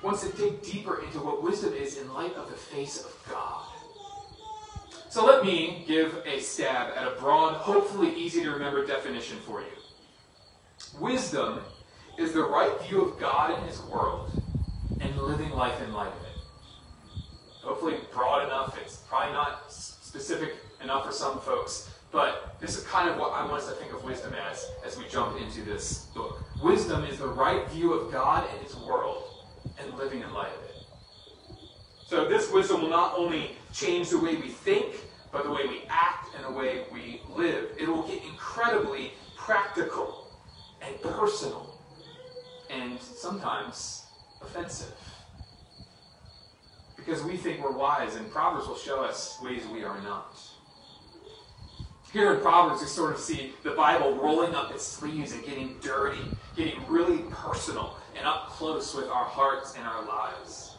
wants 0.02 0.28
to 0.28 0.36
dig 0.36 0.60
deeper 0.60 1.04
into 1.04 1.20
what 1.20 1.40
wisdom 1.40 1.72
is 1.72 1.98
in 1.98 2.12
light 2.12 2.34
of 2.34 2.50
the 2.50 2.56
face 2.56 3.04
of 3.04 3.16
God. 3.30 3.66
So 5.10 5.24
let 5.24 5.44
me 5.44 5.84
give 5.86 6.20
a 6.26 6.40
stab 6.40 6.96
at 6.96 7.06
a 7.06 7.12
broad, 7.12 7.54
hopefully 7.54 8.12
easy 8.16 8.42
to 8.42 8.50
remember 8.50 8.84
definition 8.84 9.38
for 9.46 9.60
you. 9.60 9.68
Wisdom 10.98 11.60
is 12.18 12.32
the 12.32 12.42
right 12.42 12.76
view 12.88 13.02
of 13.02 13.20
God 13.20 13.56
and 13.56 13.64
His 13.68 13.80
world 13.82 14.42
and 15.00 15.16
living 15.16 15.50
life 15.50 15.80
in 15.80 15.92
light 15.92 16.08
of 16.08 16.22
it. 16.22 16.23
Hopefully, 17.64 17.96
broad 18.12 18.44
enough. 18.44 18.78
It's 18.80 18.96
probably 19.08 19.32
not 19.32 19.72
specific 19.72 20.56
enough 20.82 21.06
for 21.06 21.12
some 21.12 21.40
folks, 21.40 21.90
but 22.12 22.56
this 22.60 22.76
is 22.76 22.84
kind 22.84 23.08
of 23.08 23.16
what 23.16 23.32
I 23.32 23.44
want 23.46 23.62
us 23.62 23.68
to 23.68 23.74
think 23.74 23.92
of 23.94 24.04
wisdom 24.04 24.34
as 24.50 24.70
as 24.84 24.98
we 24.98 25.08
jump 25.08 25.40
into 25.40 25.62
this 25.62 26.06
book. 26.14 26.44
Wisdom 26.62 27.04
is 27.04 27.18
the 27.18 27.26
right 27.26 27.66
view 27.70 27.94
of 27.94 28.12
God 28.12 28.46
and 28.52 28.60
His 28.62 28.76
world 28.76 29.24
and 29.78 29.96
living 29.96 30.20
in 30.20 30.32
light 30.34 30.52
of 30.54 30.62
it. 30.64 30.86
So, 32.06 32.28
this 32.28 32.52
wisdom 32.52 32.82
will 32.82 32.90
not 32.90 33.14
only 33.16 33.56
change 33.72 34.10
the 34.10 34.18
way 34.18 34.36
we 34.36 34.48
think, 34.48 34.96
but 35.32 35.44
the 35.44 35.50
way 35.50 35.66
we 35.66 35.82
act 35.88 36.28
and 36.36 36.44
the 36.44 36.56
way 36.56 36.84
we 36.92 37.22
live. 37.34 37.70
It 37.78 37.88
will 37.88 38.06
get 38.06 38.22
incredibly 38.24 39.12
practical 39.36 40.28
and 40.82 41.00
personal 41.00 41.80
and 42.70 43.00
sometimes 43.00 44.04
offensive. 44.42 44.94
Because 47.04 47.22
we 47.22 47.36
think 47.36 47.62
we're 47.62 47.76
wise, 47.76 48.14
and 48.14 48.30
Proverbs 48.30 48.66
will 48.66 48.76
show 48.76 49.02
us 49.04 49.38
ways 49.42 49.66
we 49.66 49.84
are 49.84 50.00
not. 50.00 50.38
Here 52.12 52.32
in 52.32 52.40
Proverbs, 52.40 52.80
we 52.80 52.86
sort 52.86 53.12
of 53.12 53.20
see 53.20 53.52
the 53.62 53.72
Bible 53.72 54.16
rolling 54.16 54.54
up 54.54 54.70
its 54.70 54.84
sleeves 54.84 55.32
and 55.32 55.44
getting 55.44 55.76
dirty, 55.82 56.22
getting 56.56 56.80
really 56.88 57.24
personal 57.30 57.96
and 58.16 58.26
up 58.26 58.48
close 58.48 58.94
with 58.94 59.08
our 59.08 59.24
hearts 59.24 59.74
and 59.76 59.86
our 59.86 60.04
lives. 60.06 60.76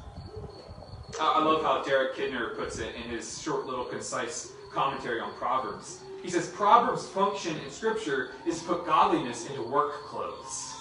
I 1.20 1.44
love 1.44 1.62
how 1.62 1.84
Derek 1.84 2.16
Kidner 2.16 2.58
puts 2.58 2.80
it 2.80 2.96
in 2.96 3.04
his 3.04 3.42
short, 3.42 3.66
little, 3.66 3.86
concise 3.86 4.52
commentary 4.74 5.20
on 5.20 5.34
Proverbs. 5.34 6.00
He 6.24 6.30
says 6.30 6.48
Proverbs' 6.50 7.08
function 7.08 7.56
in 7.64 7.70
Scripture 7.70 8.32
is 8.48 8.60
to 8.62 8.66
put 8.66 8.86
godliness 8.86 9.48
into 9.48 9.62
work 9.62 9.94
clothes. 10.06 10.74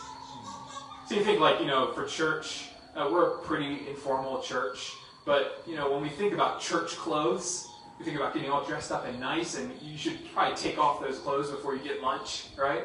So 1.06 1.16
you 1.16 1.24
think, 1.24 1.40
like, 1.40 1.60
you 1.60 1.66
know, 1.66 1.92
for 1.92 2.06
church, 2.06 2.70
uh, 2.96 3.08
we're 3.12 3.34
a 3.34 3.38
pretty 3.40 3.86
informal 3.88 4.40
church, 4.40 4.92
but, 5.24 5.62
you 5.66 5.76
know, 5.76 5.90
when 5.90 6.02
we 6.02 6.08
think 6.08 6.34
about 6.34 6.60
church 6.60 6.96
clothes, 6.96 7.68
we 7.98 8.04
think 8.04 8.16
about 8.16 8.34
getting 8.34 8.50
all 8.50 8.64
dressed 8.64 8.92
up 8.92 9.06
and 9.06 9.18
nice, 9.20 9.56
and 9.56 9.72
you 9.80 9.96
should 9.96 10.18
probably 10.34 10.56
take 10.56 10.78
off 10.78 11.00
those 11.00 11.18
clothes 11.18 11.50
before 11.50 11.74
you 11.74 11.82
get 11.82 12.02
lunch, 12.02 12.46
right? 12.56 12.84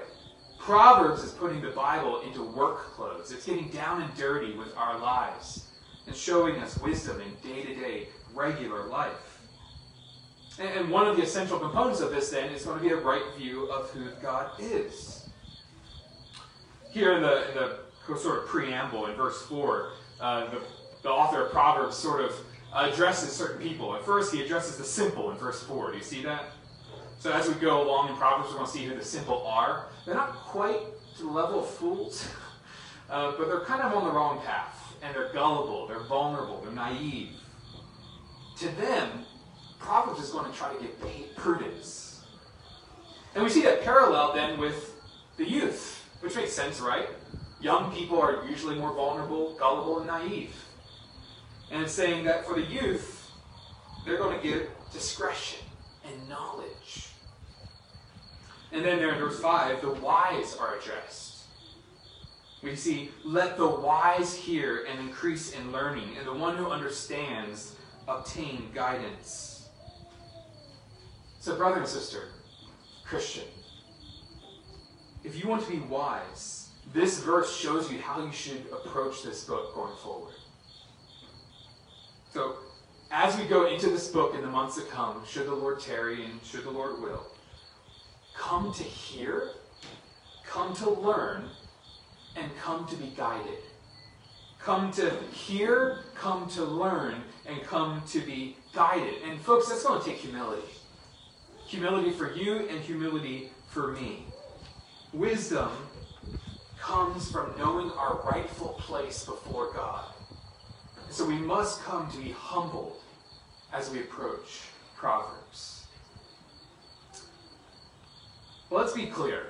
Proverbs 0.60 1.24
is 1.24 1.32
putting 1.32 1.62
the 1.62 1.72
Bible 1.72 2.22
into 2.22 2.44
work 2.44 2.94
clothes. 2.94 3.32
It's 3.32 3.46
getting 3.46 3.70
down 3.70 4.02
and 4.02 4.16
dirty 4.16 4.56
with 4.58 4.76
our 4.78 5.00
lives 5.00 5.66
and 6.06 6.16
showing 6.16 6.56
us 6.58 6.78
wisdom 6.80 7.22
in 7.22 7.50
day 7.50 7.64
to 7.64 7.76
day, 7.76 8.08
regular 8.34 8.86
life. 8.88 9.40
And 10.60 10.90
one 10.90 11.08
of 11.08 11.16
the 11.16 11.24
essential 11.24 11.58
components 11.58 12.02
of 12.02 12.12
this, 12.12 12.30
then, 12.30 12.52
is 12.52 12.66
going 12.66 12.80
to 12.80 12.84
be 12.84 12.92
a 12.92 12.98
right 12.98 13.24
view 13.38 13.72
of 13.72 13.90
who 13.92 14.10
God 14.22 14.52
is. 14.60 15.30
Here 16.92 17.14
in 17.14 17.22
the, 17.22 17.50
in 17.50 17.56
the 17.56 18.18
sort 18.18 18.40
of 18.40 18.48
preamble 18.48 19.06
in 19.06 19.16
verse 19.16 19.42
4, 19.44 19.92
uh, 20.20 20.50
the, 20.50 20.62
the 21.02 21.10
author 21.10 21.46
of 21.46 21.52
Proverbs 21.52 21.96
sort 21.96 22.22
of 22.22 22.34
addresses 22.76 23.32
certain 23.32 23.62
people. 23.62 23.96
At 23.96 24.06
first, 24.06 24.34
he 24.34 24.44
addresses 24.44 24.78
the 24.78 24.84
simple 24.84 25.32
in 25.32 25.38
verse 25.38 25.64
4. 25.64 25.92
Do 25.92 25.98
you 25.98 26.04
see 26.04 26.24
that? 26.24 26.46
So 27.20 27.32
as 27.32 27.48
we 27.48 27.56
go 27.56 27.84
along 27.84 28.10
in 28.10 28.16
Proverbs, 28.16 28.50
we're 28.50 28.58
going 28.58 28.68
to 28.68 28.72
see 28.72 28.86
who 28.86 28.96
the 28.96 29.04
simple 29.04 29.46
are. 29.46 29.88
They're 30.06 30.16
not 30.16 30.36
quite 30.36 30.80
to 31.18 31.24
the 31.24 31.30
level 31.30 31.60
of 31.60 31.70
fools, 31.70 32.28
uh, 33.10 33.34
but 33.38 33.48
they're 33.48 33.66
kind 33.66 33.82
of 33.82 33.94
on 33.94 34.06
the 34.06 34.12
wrong 34.12 34.42
path. 34.46 34.76
And 35.02 35.16
they're 35.16 35.32
gullible, 35.34 35.88
they're 35.88 36.04
vulnerable, 36.04 36.62
they're 36.62 36.74
naive. 36.74 37.30
To 38.60 38.68
them, 38.76 39.26
Proverbs 39.80 40.22
is 40.22 40.30
going 40.32 40.52
to 40.52 40.58
try 40.58 40.74
to 40.74 40.82
give 40.82 41.36
prudence. 41.36 42.22
And 43.34 43.44
we 43.44 43.50
see 43.50 43.62
that 43.62 43.82
parallel 43.82 44.34
then 44.34 44.60
with 44.60 44.96
the 45.38 45.50
youth, 45.50 46.06
which 46.20 46.36
makes 46.36 46.52
sense, 46.52 46.82
right? 46.82 47.08
Young 47.62 47.94
people 47.94 48.22
are 48.22 48.46
usually 48.50 48.76
more 48.76 48.94
vulnerable, 48.94 49.56
gullible, 49.58 50.00
and 50.00 50.08
naive. 50.08 50.54
And 51.72 51.84
it's 51.84 51.94
saying 51.94 52.26
that 52.26 52.46
for 52.46 52.56
the 52.56 52.66
youth, 52.66 53.32
they're 54.06 54.18
going 54.18 54.40
to 54.40 54.48
get 54.48 54.70
discretion 54.92 55.60
and 56.06 56.30
knowledge. 56.30 57.10
And 58.72 58.84
then 58.84 59.00
there 59.00 59.14
in 59.14 59.20
verse 59.20 59.40
5, 59.40 59.82
the 59.82 59.92
wise 59.92 60.56
are 60.58 60.76
addressed. 60.78 61.44
We 62.62 62.76
see, 62.76 63.12
let 63.24 63.58
the 63.58 63.68
wise 63.68 64.36
hear 64.36 64.86
and 64.90 65.00
increase 65.00 65.54
in 65.54 65.72
learning, 65.72 66.18
and 66.18 66.28
the 66.28 66.34
one 66.34 66.58
who 66.58 66.68
understands 66.68 67.76
obtain 68.08 68.70
guidance. 68.74 69.70
So, 71.40 71.56
brother 71.56 71.78
and 71.78 71.88
sister, 71.88 72.30
Christian, 73.06 73.46
if 75.24 75.42
you 75.42 75.50
want 75.50 75.64
to 75.64 75.72
be 75.72 75.80
wise, 75.80 76.70
this 76.94 77.24
verse 77.24 77.56
shows 77.56 77.92
you 77.92 78.00
how 78.00 78.24
you 78.26 78.32
should 78.32 78.66
approach 78.74 79.24
this 79.24 79.46
book 79.46 79.74
going 79.74 79.96
forward. 79.98 80.34
So, 82.34 82.58
as 83.12 83.36
we 83.38 83.46
go 83.46 83.66
into 83.66 83.90
this 83.90 84.08
book 84.08 84.36
in 84.36 84.42
the 84.42 84.48
months 84.48 84.76
to 84.76 84.84
come, 84.84 85.24
should 85.28 85.48
the 85.48 85.56
Lord 85.56 85.80
tarry 85.80 86.26
and 86.26 86.40
should 86.44 86.64
the 86.64 86.70
Lord 86.70 87.02
will, 87.02 87.26
come 88.36 88.72
to 88.74 88.84
hear, 88.84 89.50
come 90.46 90.76
to 90.76 90.90
learn, 90.92 91.46
and 92.36 92.52
come 92.58 92.88
to 92.88 92.96
be 92.96 93.12
guided. 93.18 93.60
Come 94.60 94.92
to 94.92 95.10
hear, 95.32 96.00
come 96.14 96.48
to 96.50 96.64
learn, 96.64 97.16
and 97.48 97.64
come 97.64 98.04
to 98.10 98.20
be 98.20 98.58
guided. 98.74 99.16
And 99.24 99.42
folks, 99.42 99.70
that's 99.70 99.84
going 99.84 100.00
to 100.00 100.06
take 100.06 100.18
humility. 100.18 100.68
Humility 101.68 102.12
for 102.12 102.34
you 102.34 102.68
and 102.68 102.80
humility 102.82 103.52
for 103.70 103.94
me. 103.94 104.26
Wisdom 105.14 105.72
comes 106.80 107.32
from 107.32 107.58
knowing 107.58 107.90
our 107.92 108.22
rightful 108.32 108.70
place 108.80 109.26
before 109.26 109.74
God. 109.74 110.06
So 111.10 111.26
we 111.26 111.38
must 111.38 111.84
come 111.84 112.10
to 112.12 112.18
be 112.18 112.32
humbled 112.32 113.02
as 113.74 113.90
we 113.90 114.02
approach 114.02 114.62
Proverbs. 114.96 115.88
Well, 118.70 118.82
let's 118.82 118.94
be 118.94 119.08
clear. 119.08 119.48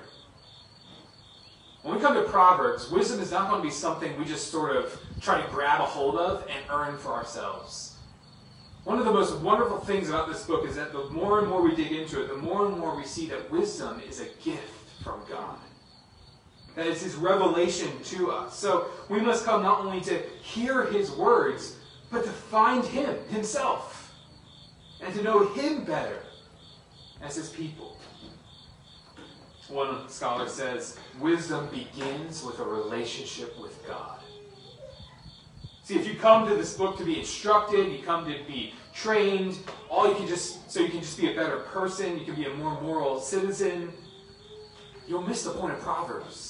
When 1.82 1.94
we 1.94 2.00
come 2.00 2.14
to 2.14 2.22
Proverbs, 2.22 2.90
wisdom 2.90 3.20
is 3.20 3.30
not 3.30 3.48
going 3.48 3.62
to 3.62 3.66
be 3.66 3.72
something 3.72 4.18
we 4.18 4.24
just 4.24 4.50
sort 4.50 4.76
of 4.76 4.98
try 5.20 5.40
to 5.40 5.48
grab 5.48 5.80
a 5.80 5.84
hold 5.84 6.16
of 6.16 6.46
and 6.48 6.64
earn 6.70 6.96
for 6.98 7.12
ourselves. 7.12 7.96
One 8.84 8.98
of 8.98 9.04
the 9.04 9.12
most 9.12 9.36
wonderful 9.38 9.78
things 9.78 10.08
about 10.08 10.28
this 10.28 10.44
book 10.44 10.66
is 10.66 10.76
that 10.76 10.92
the 10.92 11.04
more 11.10 11.38
and 11.38 11.48
more 11.48 11.62
we 11.62 11.74
dig 11.74 11.92
into 11.92 12.22
it, 12.22 12.28
the 12.28 12.36
more 12.36 12.66
and 12.66 12.78
more 12.78 12.96
we 12.96 13.04
see 13.04 13.26
that 13.28 13.50
wisdom 13.50 14.00
is 14.08 14.20
a 14.20 14.26
gift 14.42 15.02
from 15.02 15.20
God. 15.28 15.58
Is 16.80 17.02
his 17.02 17.14
revelation 17.14 17.90
to 18.04 18.30
us. 18.30 18.58
So 18.58 18.86
we 19.10 19.20
must 19.20 19.44
come 19.44 19.62
not 19.62 19.80
only 19.80 20.00
to 20.00 20.18
hear 20.42 20.86
his 20.86 21.10
words, 21.10 21.76
but 22.10 22.24
to 22.24 22.30
find 22.30 22.84
him 22.84 23.16
himself 23.28 24.14
and 25.02 25.14
to 25.14 25.22
know 25.22 25.46
him 25.48 25.84
better 25.84 26.22
as 27.22 27.36
his 27.36 27.50
people. 27.50 27.98
One 29.68 30.08
scholar 30.08 30.48
says, 30.48 30.98
wisdom 31.20 31.68
begins 31.68 32.42
with 32.42 32.58
a 32.58 32.64
relationship 32.64 33.60
with 33.60 33.86
God. 33.86 34.20
See, 35.84 35.96
if 35.96 36.06
you 36.06 36.14
come 36.14 36.48
to 36.48 36.54
this 36.54 36.76
book 36.76 36.96
to 36.98 37.04
be 37.04 37.18
instructed, 37.18 37.92
you 37.92 38.02
come 38.02 38.24
to 38.24 38.38
be 38.48 38.72
trained, 38.94 39.58
all 39.88 40.08
you 40.08 40.14
can 40.14 40.26
just, 40.26 40.70
so 40.70 40.80
you 40.80 40.88
can 40.88 41.00
just 41.00 41.20
be 41.20 41.30
a 41.30 41.34
better 41.36 41.58
person, 41.58 42.18
you 42.18 42.24
can 42.24 42.34
be 42.34 42.46
a 42.46 42.54
more 42.54 42.80
moral 42.80 43.20
citizen, 43.20 43.92
you'll 45.06 45.22
miss 45.22 45.44
the 45.44 45.50
point 45.50 45.74
of 45.74 45.80
Proverbs. 45.80 46.49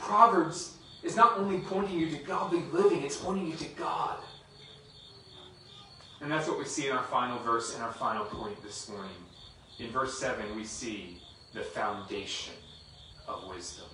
Proverbs 0.00 0.76
is 1.02 1.14
not 1.14 1.38
only 1.38 1.60
pointing 1.60 1.98
you 1.98 2.10
to 2.10 2.16
godly 2.24 2.62
living, 2.72 3.02
it's 3.02 3.16
pointing 3.16 3.46
you 3.46 3.56
to 3.56 3.68
God. 3.76 4.18
And 6.20 6.30
that's 6.30 6.48
what 6.48 6.58
we 6.58 6.64
see 6.64 6.88
in 6.88 6.96
our 6.96 7.04
final 7.04 7.38
verse 7.38 7.74
and 7.74 7.82
our 7.82 7.92
final 7.92 8.24
point 8.24 8.62
this 8.62 8.88
morning. 8.88 9.12
In 9.78 9.90
verse 9.90 10.18
7, 10.18 10.54
we 10.56 10.64
see 10.64 11.18
the 11.54 11.62
foundation 11.62 12.54
of 13.26 13.48
wisdom. 13.48 13.86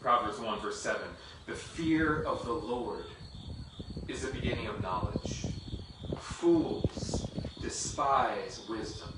Proverbs 0.00 0.38
1, 0.38 0.60
verse 0.60 0.80
7 0.80 1.02
The 1.46 1.54
fear 1.54 2.22
of 2.22 2.44
the 2.44 2.52
Lord 2.52 3.04
is 4.06 4.22
the 4.22 4.32
beginning 4.32 4.68
of 4.68 4.80
knowledge. 4.82 5.46
Fools 6.18 7.26
despise 7.60 8.62
wisdom 8.68 9.12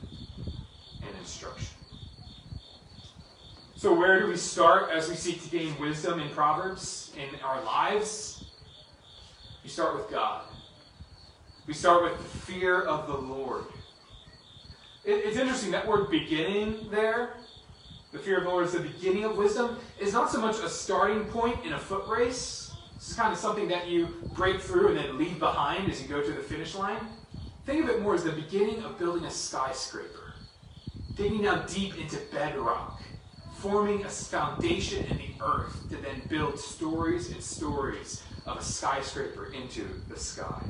and 1.02 1.16
instruction. 1.18 1.79
So, 3.80 3.94
where 3.94 4.20
do 4.20 4.26
we 4.26 4.36
start 4.36 4.90
as 4.90 5.08
we 5.08 5.14
seek 5.14 5.42
to 5.42 5.48
gain 5.48 5.74
wisdom 5.78 6.20
in 6.20 6.28
Proverbs 6.28 7.14
in 7.16 7.40
our 7.40 7.64
lives? 7.64 8.44
We 9.64 9.70
start 9.70 9.96
with 9.96 10.10
God. 10.10 10.42
We 11.66 11.72
start 11.72 12.02
with 12.02 12.18
the 12.18 12.38
fear 12.40 12.82
of 12.82 13.06
the 13.06 13.16
Lord. 13.16 13.64
It, 15.06 15.24
it's 15.24 15.38
interesting, 15.38 15.70
that 15.70 15.88
word 15.88 16.10
beginning 16.10 16.90
there, 16.90 17.38
the 18.12 18.18
fear 18.18 18.36
of 18.36 18.44
the 18.44 18.50
Lord 18.50 18.66
is 18.66 18.72
the 18.74 18.80
beginning 18.80 19.24
of 19.24 19.38
wisdom, 19.38 19.78
is 19.98 20.12
not 20.12 20.30
so 20.30 20.42
much 20.42 20.58
a 20.58 20.68
starting 20.68 21.24
point 21.24 21.64
in 21.64 21.72
a 21.72 21.78
foot 21.78 22.06
race. 22.06 22.74
This 22.96 23.08
is 23.08 23.16
kind 23.16 23.32
of 23.32 23.38
something 23.38 23.66
that 23.68 23.88
you 23.88 24.08
break 24.34 24.60
through 24.60 24.88
and 24.88 24.98
then 24.98 25.16
leave 25.16 25.38
behind 25.38 25.90
as 25.90 26.02
you 26.02 26.06
go 26.06 26.20
to 26.20 26.32
the 26.32 26.42
finish 26.42 26.74
line. 26.74 27.00
Think 27.64 27.84
of 27.84 27.88
it 27.88 28.02
more 28.02 28.14
as 28.14 28.24
the 28.24 28.32
beginning 28.32 28.82
of 28.82 28.98
building 28.98 29.24
a 29.24 29.30
skyscraper, 29.30 30.34
digging 31.14 31.40
down 31.40 31.66
deep 31.66 31.98
into 31.98 32.18
bedrock, 32.30 32.99
forming 33.60 34.02
a 34.04 34.08
foundation 34.08 35.04
in 35.04 35.18
the 35.18 35.44
earth 35.44 35.86
to 35.90 35.96
then 35.96 36.22
build 36.28 36.58
stories 36.58 37.30
and 37.30 37.42
stories 37.42 38.22
of 38.46 38.56
a 38.56 38.62
skyscraper 38.62 39.52
into 39.52 39.86
the 40.08 40.18
sky. 40.18 40.62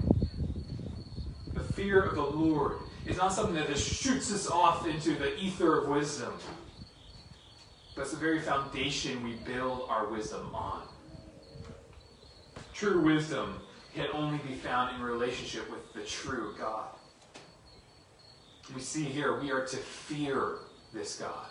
The 1.54 1.60
fear 1.60 2.02
of 2.02 2.16
the 2.16 2.22
Lord 2.22 2.78
is 3.06 3.16
not 3.16 3.32
something 3.32 3.54
that 3.54 3.68
just 3.68 3.88
shoots 3.88 4.32
us 4.32 4.50
off 4.50 4.88
into 4.88 5.14
the 5.14 5.38
ether 5.38 5.78
of 5.78 5.88
wisdom, 5.88 6.32
but 7.94 8.02
it's 8.02 8.10
the 8.10 8.16
very 8.16 8.40
foundation 8.40 9.22
we 9.22 9.34
build 9.34 9.86
our 9.88 10.08
wisdom 10.08 10.52
on. 10.52 10.82
True 12.74 13.02
wisdom 13.02 13.60
can 13.94 14.08
only 14.12 14.38
be 14.38 14.54
found 14.54 14.96
in 14.96 15.02
relationship 15.02 15.70
with 15.70 15.92
the 15.92 16.02
true 16.02 16.54
God. 16.58 16.88
We 18.74 18.80
see 18.80 19.04
here 19.04 19.40
we 19.40 19.52
are 19.52 19.64
to 19.64 19.76
fear 19.76 20.58
this 20.92 21.16
God. 21.16 21.49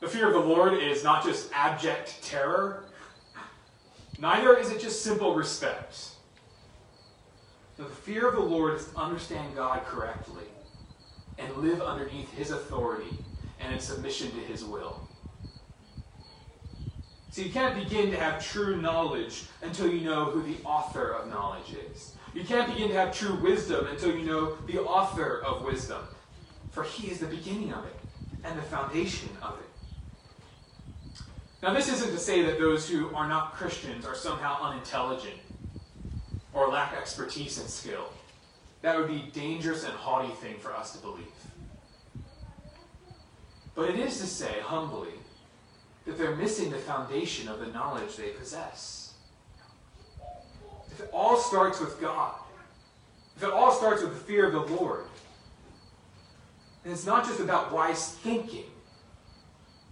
The 0.00 0.08
fear 0.08 0.28
of 0.28 0.34
the 0.34 0.48
Lord 0.48 0.74
is 0.74 1.02
not 1.02 1.24
just 1.24 1.50
abject 1.52 2.22
terror, 2.22 2.84
neither 4.18 4.56
is 4.56 4.70
it 4.70 4.80
just 4.80 5.02
simple 5.02 5.34
respect. 5.34 6.10
The 7.76 7.84
fear 7.84 8.28
of 8.28 8.34
the 8.34 8.40
Lord 8.40 8.74
is 8.74 8.86
to 8.86 8.96
understand 8.96 9.54
God 9.56 9.84
correctly 9.84 10.44
and 11.38 11.56
live 11.56 11.80
underneath 11.80 12.32
His 12.32 12.50
authority 12.50 13.16
and 13.60 13.72
in 13.72 13.80
submission 13.80 14.30
to 14.30 14.38
His 14.38 14.64
will. 14.64 15.08
So 17.30 17.42
you 17.42 17.50
can't 17.50 17.76
begin 17.76 18.10
to 18.10 18.16
have 18.16 18.44
true 18.44 18.80
knowledge 18.80 19.44
until 19.62 19.88
you 19.88 20.00
know 20.00 20.26
who 20.26 20.42
the 20.42 20.60
author 20.64 21.10
of 21.10 21.28
knowledge 21.28 21.74
is. 21.92 22.14
You 22.34 22.44
can't 22.44 22.72
begin 22.72 22.88
to 22.88 22.94
have 22.94 23.16
true 23.16 23.34
wisdom 23.40 23.86
until 23.86 24.16
you 24.16 24.24
know 24.24 24.56
the 24.66 24.80
author 24.80 25.42
of 25.44 25.62
wisdom. 25.64 26.02
For 26.70 26.82
he 26.82 27.10
is 27.10 27.20
the 27.20 27.26
beginning 27.26 27.72
of 27.72 27.84
it 27.84 27.96
and 28.44 28.58
the 28.58 28.62
foundation 28.62 29.28
of 29.42 29.58
it. 29.58 29.67
Now, 31.62 31.74
this 31.74 31.92
isn't 31.92 32.12
to 32.12 32.18
say 32.18 32.42
that 32.42 32.58
those 32.58 32.88
who 32.88 33.14
are 33.14 33.28
not 33.28 33.54
Christians 33.54 34.06
are 34.06 34.14
somehow 34.14 34.62
unintelligent 34.62 35.34
or 36.52 36.68
lack 36.68 36.92
expertise 36.92 37.58
and 37.58 37.68
skill. 37.68 38.12
That 38.82 38.96
would 38.96 39.08
be 39.08 39.24
a 39.28 39.32
dangerous 39.32 39.84
and 39.84 39.92
haughty 39.92 40.32
thing 40.34 40.58
for 40.58 40.74
us 40.74 40.92
to 40.92 40.98
believe. 40.98 41.26
But 43.74 43.90
it 43.90 43.98
is 43.98 44.18
to 44.20 44.26
say, 44.26 44.60
humbly, 44.60 45.10
that 46.06 46.16
they're 46.16 46.36
missing 46.36 46.70
the 46.70 46.78
foundation 46.78 47.48
of 47.48 47.58
the 47.58 47.66
knowledge 47.66 48.16
they 48.16 48.30
possess. 48.30 49.14
If 50.92 51.00
it 51.00 51.10
all 51.12 51.36
starts 51.36 51.80
with 51.80 52.00
God, 52.00 52.34
if 53.36 53.42
it 53.42 53.50
all 53.50 53.72
starts 53.72 54.02
with 54.02 54.14
the 54.14 54.20
fear 54.20 54.46
of 54.46 54.52
the 54.52 54.74
Lord, 54.74 55.04
and 56.84 56.92
it's 56.92 57.06
not 57.06 57.24
just 57.24 57.40
about 57.40 57.72
wise 57.72 58.12
thinking, 58.14 58.64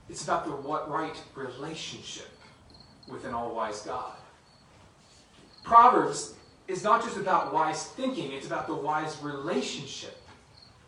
it's 0.09 0.25
about 0.25 0.45
the 0.45 0.53
right 0.53 1.17
relationship 1.35 2.31
with 3.09 3.25
an 3.25 3.35
all 3.35 3.55
wise 3.55 3.83
God. 3.83 4.13
Proverbs 5.65 6.35
is 6.69 6.85
not 6.85 7.03
just 7.03 7.17
about 7.17 7.53
wise 7.53 7.87
thinking, 7.89 8.33
it's 8.33 8.47
about 8.47 8.67
the 8.67 8.75
wise 8.75 9.21
relationship 9.23 10.17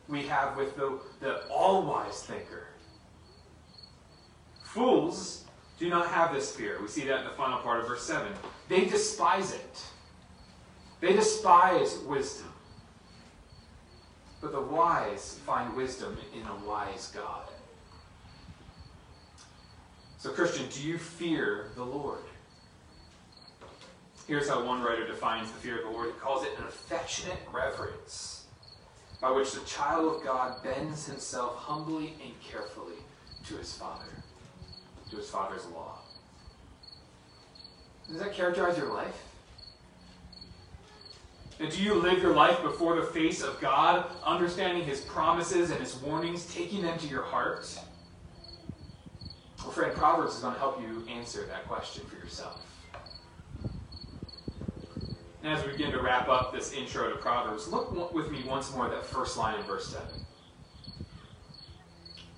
we 0.09 0.23
have 0.23 0.57
with 0.57 0.77
the, 0.77 0.99
the 1.21 1.47
all 1.49 1.83
wise 1.83 2.23
thinker. 2.23 2.69
Fools 4.63 5.45
do 5.79 5.89
not 5.89 6.09
have 6.09 6.33
this 6.33 6.55
fear. 6.55 6.79
We 6.81 6.89
see 6.89 7.05
that 7.07 7.21
in 7.21 7.25
the 7.25 7.33
final 7.33 7.59
part 7.59 7.81
of 7.81 7.89
verse 7.89 8.05
7. 8.05 8.33
They 8.69 8.85
despise 8.87 9.53
it, 9.53 9.83
they 11.01 11.13
despise 11.13 11.99
wisdom. 12.07 12.53
But 14.41 14.53
the 14.53 14.61
wise 14.61 15.41
find 15.45 15.75
wisdom 15.75 16.17
in 16.33 16.47
a 16.47 16.69
wise 16.69 17.11
God. 17.13 17.49
So, 20.19 20.31
Christian, 20.31 20.67
do 20.71 20.83
you 20.83 20.99
fear 20.99 21.71
the 21.77 21.85
Lord? 21.85 22.19
Here's 24.27 24.49
how 24.49 24.65
one 24.65 24.83
writer 24.83 25.07
defines 25.07 25.51
the 25.51 25.59
fear 25.59 25.79
of 25.79 25.85
the 25.85 25.91
Lord. 25.91 26.13
He 26.13 26.21
calls 26.21 26.45
it 26.45 26.51
an 26.59 26.65
affectionate 26.65 27.39
reverence 27.53 28.45
by 29.21 29.31
which 29.31 29.53
the 29.53 29.65
child 29.65 30.17
of 30.17 30.25
God 30.25 30.63
bends 30.63 31.07
himself 31.07 31.57
humbly 31.57 32.15
and 32.23 32.33
carefully 32.43 32.97
to 33.47 33.57
his 33.57 33.73
Father 33.73 34.19
to 35.11 35.17
his 35.17 35.31
father's 35.31 35.67
law. 35.67 35.99
Does 38.09 38.19
that 38.19 38.35
characterize 38.35 38.79
your 38.79 38.93
life? 38.93 39.25
And 41.61 41.71
do 41.71 41.83
you 41.83 41.95
live 41.95 42.23
your 42.23 42.35
life 42.35 42.63
before 42.63 42.97
the 42.97 43.03
face 43.03 43.43
of 43.43 43.61
God, 43.61 44.07
understanding 44.25 44.85
his 44.85 45.01
promises 45.01 45.71
and 45.71 45.81
his 45.81 45.97
warnings, 45.97 46.53
taking 46.55 46.83
them 46.83 46.99
to 46.99 47.07
your 47.09 47.23
heart? 47.23 47.79
Well, 49.69 49.75
friend, 49.75 49.95
Proverbs 49.95 50.37
is 50.37 50.41
going 50.41 50.55
to 50.55 50.61
help 50.61 50.81
you 50.81 51.05
answer 51.11 51.45
that 51.45 51.69
question 51.69 52.03
for 52.07 52.17
yourself. 52.17 52.65
And 55.43 55.53
as 55.53 55.63
we 55.63 55.73
begin 55.73 55.91
to 55.91 56.01
wrap 56.01 56.27
up 56.27 56.55
this 56.55 56.73
intro 56.73 57.11
to 57.11 57.17
Proverbs, 57.17 57.69
look 57.69 58.15
with 58.15 58.31
me 58.31 58.45
once 58.47 58.75
more 58.75 58.87
at 58.87 58.93
that 58.93 59.05
first 59.05 59.37
line 59.37 59.61
in 59.61 59.67
verse 59.67 59.89
7. 59.89 60.09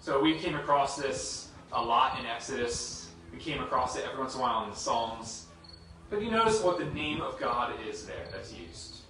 So 0.01 0.21
we 0.21 0.41
came 0.41 0.57
across 0.57 0.97
this 0.97 1.51
a 1.73 1.81
lot 1.81 2.19
in 2.19 2.27
Exodus. 2.27 3.11
We 3.33 3.39
came 3.39 3.63
across 3.63 3.97
it 3.97 4.05
every 4.05 4.19
once 4.19 4.35
in 4.35 4.41
a 4.41 4.43
while 4.43 4.65
in 4.65 4.71
the 4.71 4.77
Psalms. 4.77 5.47
But 6.11 6.23
you 6.23 6.33
notice 6.33 6.61
what 6.61 6.81
the 6.81 6.87
name 6.87 7.21
of 7.21 7.39
God 7.39 7.75
is 7.89 8.07
there 8.07 8.27
that's 8.33 8.53
used. 8.53 9.03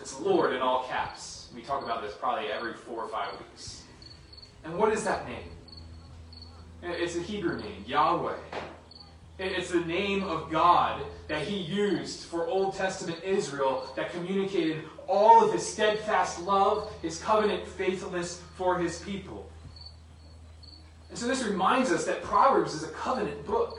It's 0.00 0.20
Lord 0.20 0.54
in 0.54 0.62
all 0.62 0.84
caps. 0.84 1.48
We 1.52 1.62
talk 1.62 1.82
about 1.82 2.00
this 2.00 2.14
probably 2.14 2.46
every 2.46 2.74
four 2.74 3.02
or 3.02 3.08
five 3.08 3.32
weeks. 3.40 3.82
And 4.62 4.78
what 4.78 4.92
is 4.92 5.02
that 5.02 5.26
name? 5.26 5.48
It's 6.82 7.14
a 7.14 7.20
Hebrew 7.20 7.58
name, 7.60 7.84
Yahweh. 7.86 8.34
It's 9.38 9.70
the 9.70 9.80
name 9.80 10.24
of 10.24 10.50
God 10.50 11.02
that 11.28 11.46
he 11.46 11.56
used 11.56 12.24
for 12.24 12.46
Old 12.46 12.74
Testament 12.74 13.22
Israel 13.24 13.88
that 13.96 14.12
communicated 14.12 14.84
all 15.06 15.44
of 15.44 15.52
his 15.52 15.66
steadfast 15.66 16.42
love, 16.42 16.92
his 17.00 17.20
covenant 17.20 17.66
faithfulness 17.66 18.42
for 18.56 18.78
his 18.78 19.00
people. 19.00 19.48
And 21.08 21.18
so 21.18 21.26
this 21.26 21.44
reminds 21.44 21.92
us 21.92 22.04
that 22.06 22.22
Proverbs 22.22 22.74
is 22.74 22.82
a 22.82 22.88
covenant 22.88 23.46
book. 23.46 23.78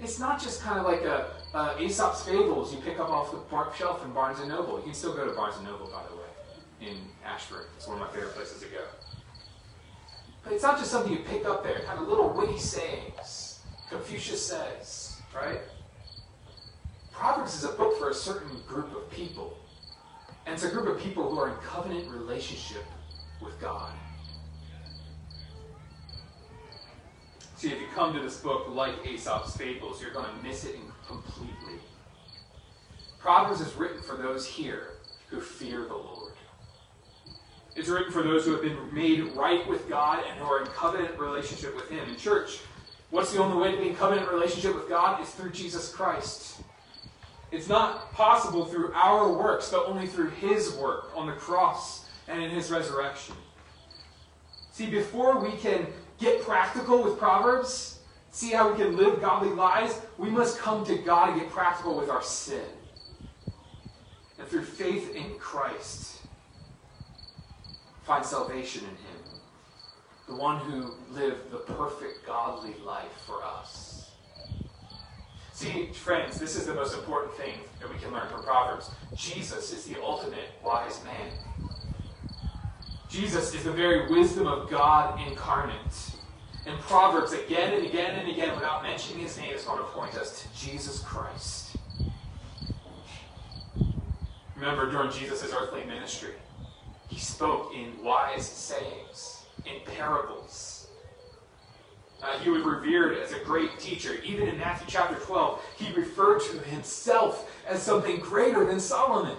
It's 0.00 0.18
not 0.18 0.42
just 0.42 0.62
kind 0.62 0.78
of 0.78 0.86
like 0.86 1.02
a, 1.02 1.30
a 1.54 1.80
Aesop's 1.80 2.24
Fables 2.24 2.74
you 2.74 2.80
pick 2.80 2.98
up 2.98 3.10
off 3.10 3.30
the 3.30 3.72
shelf 3.76 4.04
in 4.04 4.12
Barnes 4.12 4.44
& 4.46 4.48
Noble. 4.48 4.78
You 4.78 4.84
can 4.84 4.94
still 4.94 5.14
go 5.14 5.24
to 5.24 5.32
Barnes 5.32 5.56
& 5.60 5.64
Noble, 5.64 5.86
by 5.86 6.02
the 6.10 6.16
way, 6.16 6.90
in 6.90 6.98
Ashburn. 7.24 7.64
It's 7.76 7.86
one 7.86 8.00
of 8.00 8.06
my 8.06 8.12
favorite 8.12 8.34
places 8.34 8.60
to 8.60 8.66
go. 8.66 8.82
But 10.46 10.52
it's 10.52 10.62
not 10.62 10.78
just 10.78 10.92
something 10.92 11.12
you 11.12 11.18
pick 11.18 11.44
up 11.44 11.64
there, 11.64 11.80
kind 11.80 11.98
of 11.98 12.06
little 12.06 12.28
witty 12.28 12.56
sayings. 12.56 13.58
Confucius 13.90 14.40
says, 14.40 15.20
right? 15.34 15.58
Proverbs 17.10 17.56
is 17.56 17.64
a 17.64 17.72
book 17.72 17.98
for 17.98 18.10
a 18.10 18.14
certain 18.14 18.60
group 18.68 18.94
of 18.94 19.10
people. 19.10 19.58
And 20.46 20.54
it's 20.54 20.62
a 20.62 20.70
group 20.70 20.86
of 20.86 21.02
people 21.02 21.28
who 21.28 21.36
are 21.40 21.48
in 21.48 21.56
covenant 21.56 22.08
relationship 22.08 22.84
with 23.42 23.60
God. 23.60 23.92
See, 27.56 27.72
if 27.72 27.80
you 27.80 27.88
come 27.92 28.14
to 28.14 28.20
this 28.20 28.38
book 28.38 28.68
like 28.68 29.04
Aesop's 29.04 29.56
Fables, 29.56 30.00
you're 30.00 30.12
going 30.12 30.26
to 30.26 30.46
miss 30.46 30.64
it 30.64 30.76
completely. 31.08 31.80
Proverbs 33.18 33.60
is 33.60 33.74
written 33.74 34.00
for 34.00 34.14
those 34.14 34.46
here 34.46 34.90
who 35.28 35.40
fear 35.40 35.86
the 35.86 35.94
Lord. 35.94 36.25
It's 37.76 37.90
written 37.90 38.10
for 38.10 38.22
those 38.22 38.46
who 38.46 38.52
have 38.52 38.62
been 38.62 38.78
made 38.92 39.20
right 39.34 39.66
with 39.68 39.86
God 39.86 40.24
and 40.26 40.38
who 40.38 40.46
are 40.46 40.62
in 40.62 40.66
covenant 40.68 41.18
relationship 41.18 41.76
with 41.76 41.90
Him. 41.90 42.08
In 42.08 42.16
church, 42.16 42.60
what's 43.10 43.32
the 43.32 43.38
only 43.38 43.58
way 43.58 43.72
to 43.72 43.76
be 43.76 43.88
in 43.90 43.96
covenant 43.96 44.30
relationship 44.30 44.74
with 44.74 44.88
God? 44.88 45.20
Is 45.20 45.28
through 45.28 45.50
Jesus 45.50 45.92
Christ. 45.92 46.62
It's 47.52 47.68
not 47.68 48.12
possible 48.12 48.64
through 48.64 48.92
our 48.94 49.30
works, 49.30 49.70
but 49.70 49.84
only 49.86 50.06
through 50.06 50.30
His 50.30 50.74
work 50.76 51.12
on 51.14 51.26
the 51.26 51.34
cross 51.34 52.08
and 52.28 52.42
in 52.42 52.50
His 52.50 52.70
resurrection. 52.70 53.36
See, 54.72 54.86
before 54.86 55.38
we 55.38 55.52
can 55.52 55.86
get 56.18 56.42
practical 56.42 57.02
with 57.02 57.18
Proverbs, 57.18 58.00
see 58.30 58.52
how 58.52 58.72
we 58.72 58.78
can 58.78 58.96
live 58.96 59.20
godly 59.20 59.50
lives, 59.50 60.00
we 60.16 60.30
must 60.30 60.58
come 60.58 60.84
to 60.86 60.96
God 60.96 61.30
and 61.30 61.40
get 61.40 61.50
practical 61.50 61.94
with 61.94 62.08
our 62.08 62.22
sin. 62.22 62.64
And 64.38 64.48
through 64.48 64.64
faith 64.64 65.14
in 65.14 65.38
Christ, 65.38 66.15
find 68.06 68.24
salvation 68.24 68.84
in 68.84 68.90
Him, 68.90 69.40
the 70.28 70.36
one 70.36 70.58
who 70.60 70.92
lived 71.12 71.50
the 71.50 71.58
perfect 71.58 72.24
godly 72.24 72.74
life 72.84 73.12
for 73.26 73.44
us. 73.44 74.12
See, 75.52 75.90
friends, 75.92 76.38
this 76.38 76.54
is 76.54 76.66
the 76.66 76.74
most 76.74 76.94
important 76.94 77.34
thing 77.34 77.54
that 77.80 77.92
we 77.92 77.98
can 77.98 78.12
learn 78.12 78.28
from 78.28 78.44
Proverbs. 78.44 78.90
Jesus 79.16 79.72
is 79.72 79.86
the 79.86 80.00
ultimate 80.02 80.50
wise 80.64 81.02
man. 81.02 81.32
Jesus 83.08 83.54
is 83.54 83.64
the 83.64 83.72
very 83.72 84.08
wisdom 84.10 84.46
of 84.46 84.70
God 84.70 85.20
incarnate. 85.26 86.10
And 86.66 86.78
Proverbs, 86.80 87.32
again 87.32 87.72
and 87.72 87.86
again 87.86 88.18
and 88.18 88.28
again, 88.28 88.54
without 88.54 88.82
mentioning 88.82 89.22
his 89.22 89.38
name, 89.38 89.54
is 89.54 89.64
going 89.64 89.78
to 89.78 89.84
point 89.84 90.14
us 90.16 90.42
to 90.42 90.66
Jesus 90.66 91.00
Christ. 91.00 91.76
Remember, 94.56 94.90
during 94.90 95.10
Jesus' 95.10 95.52
earthly 95.52 95.84
ministry, 95.84 96.32
spoke 97.36 97.74
in 97.74 97.92
wise 98.02 98.48
sayings, 98.48 99.42
in 99.66 99.74
parables. 99.94 100.88
Uh, 102.22 102.38
he 102.38 102.48
was 102.48 102.62
revered 102.62 103.18
as 103.18 103.32
a 103.32 103.38
great 103.40 103.78
teacher. 103.78 104.14
Even 104.24 104.48
in 104.48 104.56
Matthew 104.56 104.86
chapter 104.88 105.16
12, 105.16 105.62
he 105.76 105.92
referred 105.92 106.40
to 106.40 106.58
himself 106.60 107.52
as 107.68 107.82
something 107.82 108.20
greater 108.20 108.64
than 108.64 108.80
Solomon. 108.80 109.36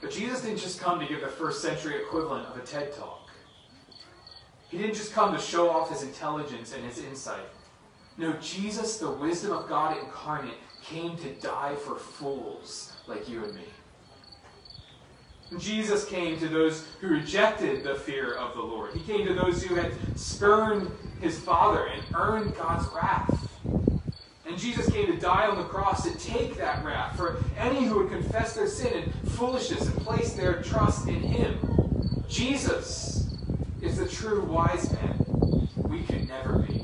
But 0.00 0.10
Jesus 0.10 0.40
didn't 0.40 0.58
just 0.58 0.80
come 0.80 0.98
to 0.98 1.06
give 1.06 1.20
the 1.20 1.28
first 1.28 1.62
century 1.62 2.02
equivalent 2.02 2.48
of 2.48 2.56
a 2.56 2.66
TED 2.66 2.92
talk. 2.96 3.30
He 4.70 4.78
didn't 4.78 4.94
just 4.94 5.12
come 5.12 5.32
to 5.32 5.40
show 5.40 5.70
off 5.70 5.88
his 5.88 6.02
intelligence 6.02 6.74
and 6.74 6.84
his 6.84 6.98
insight. 6.98 7.46
No, 8.18 8.32
Jesus, 8.40 8.98
the 8.98 9.12
wisdom 9.12 9.52
of 9.52 9.68
God 9.68 9.96
incarnate, 9.98 10.58
came 10.82 11.16
to 11.18 11.32
die 11.34 11.76
for 11.76 11.94
fools 11.94 12.92
like 13.06 13.28
you 13.28 13.44
and 13.44 13.54
me. 13.54 13.62
Jesus 15.58 16.04
came 16.04 16.38
to 16.38 16.48
those 16.48 16.86
who 17.00 17.08
rejected 17.08 17.84
the 17.84 17.94
fear 17.94 18.34
of 18.34 18.54
the 18.54 18.62
Lord. 18.62 18.94
He 18.94 19.00
came 19.00 19.26
to 19.26 19.34
those 19.34 19.62
who 19.62 19.74
had 19.74 19.92
spurned 20.18 20.90
his 21.20 21.38
Father 21.38 21.86
and 21.86 22.02
earned 22.14 22.54
God's 22.56 22.86
wrath. 22.94 23.48
And 24.44 24.58
Jesus 24.58 24.90
came 24.90 25.06
to 25.06 25.18
die 25.18 25.46
on 25.46 25.56
the 25.56 25.64
cross 25.64 26.02
to 26.02 26.18
take 26.18 26.56
that 26.56 26.84
wrath 26.84 27.16
for 27.16 27.42
any 27.56 27.84
who 27.84 27.98
would 27.98 28.10
confess 28.10 28.54
their 28.54 28.66
sin 28.66 29.04
and 29.04 29.30
foolishness 29.32 29.86
and 29.86 29.96
place 29.98 30.34
their 30.34 30.62
trust 30.62 31.08
in 31.08 31.20
him. 31.20 31.58
Jesus 32.28 33.30
is 33.80 33.98
the 33.98 34.08
true 34.08 34.42
wise 34.44 34.92
man 34.92 35.68
we 35.76 36.02
could 36.02 36.28
never 36.28 36.58
be. 36.58 36.80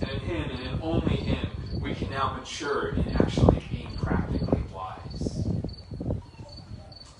And 0.00 0.10
in 0.10 0.20
him 0.20 0.50
and 0.50 0.60
in 0.60 0.78
only 0.82 1.16
him, 1.16 1.46
we 1.80 1.94
can 1.94 2.10
now 2.10 2.34
mature 2.38 2.90
in 2.90 3.08
actually 3.16 3.62
being 3.70 3.96
practically 3.96 4.62
wise. 4.72 5.46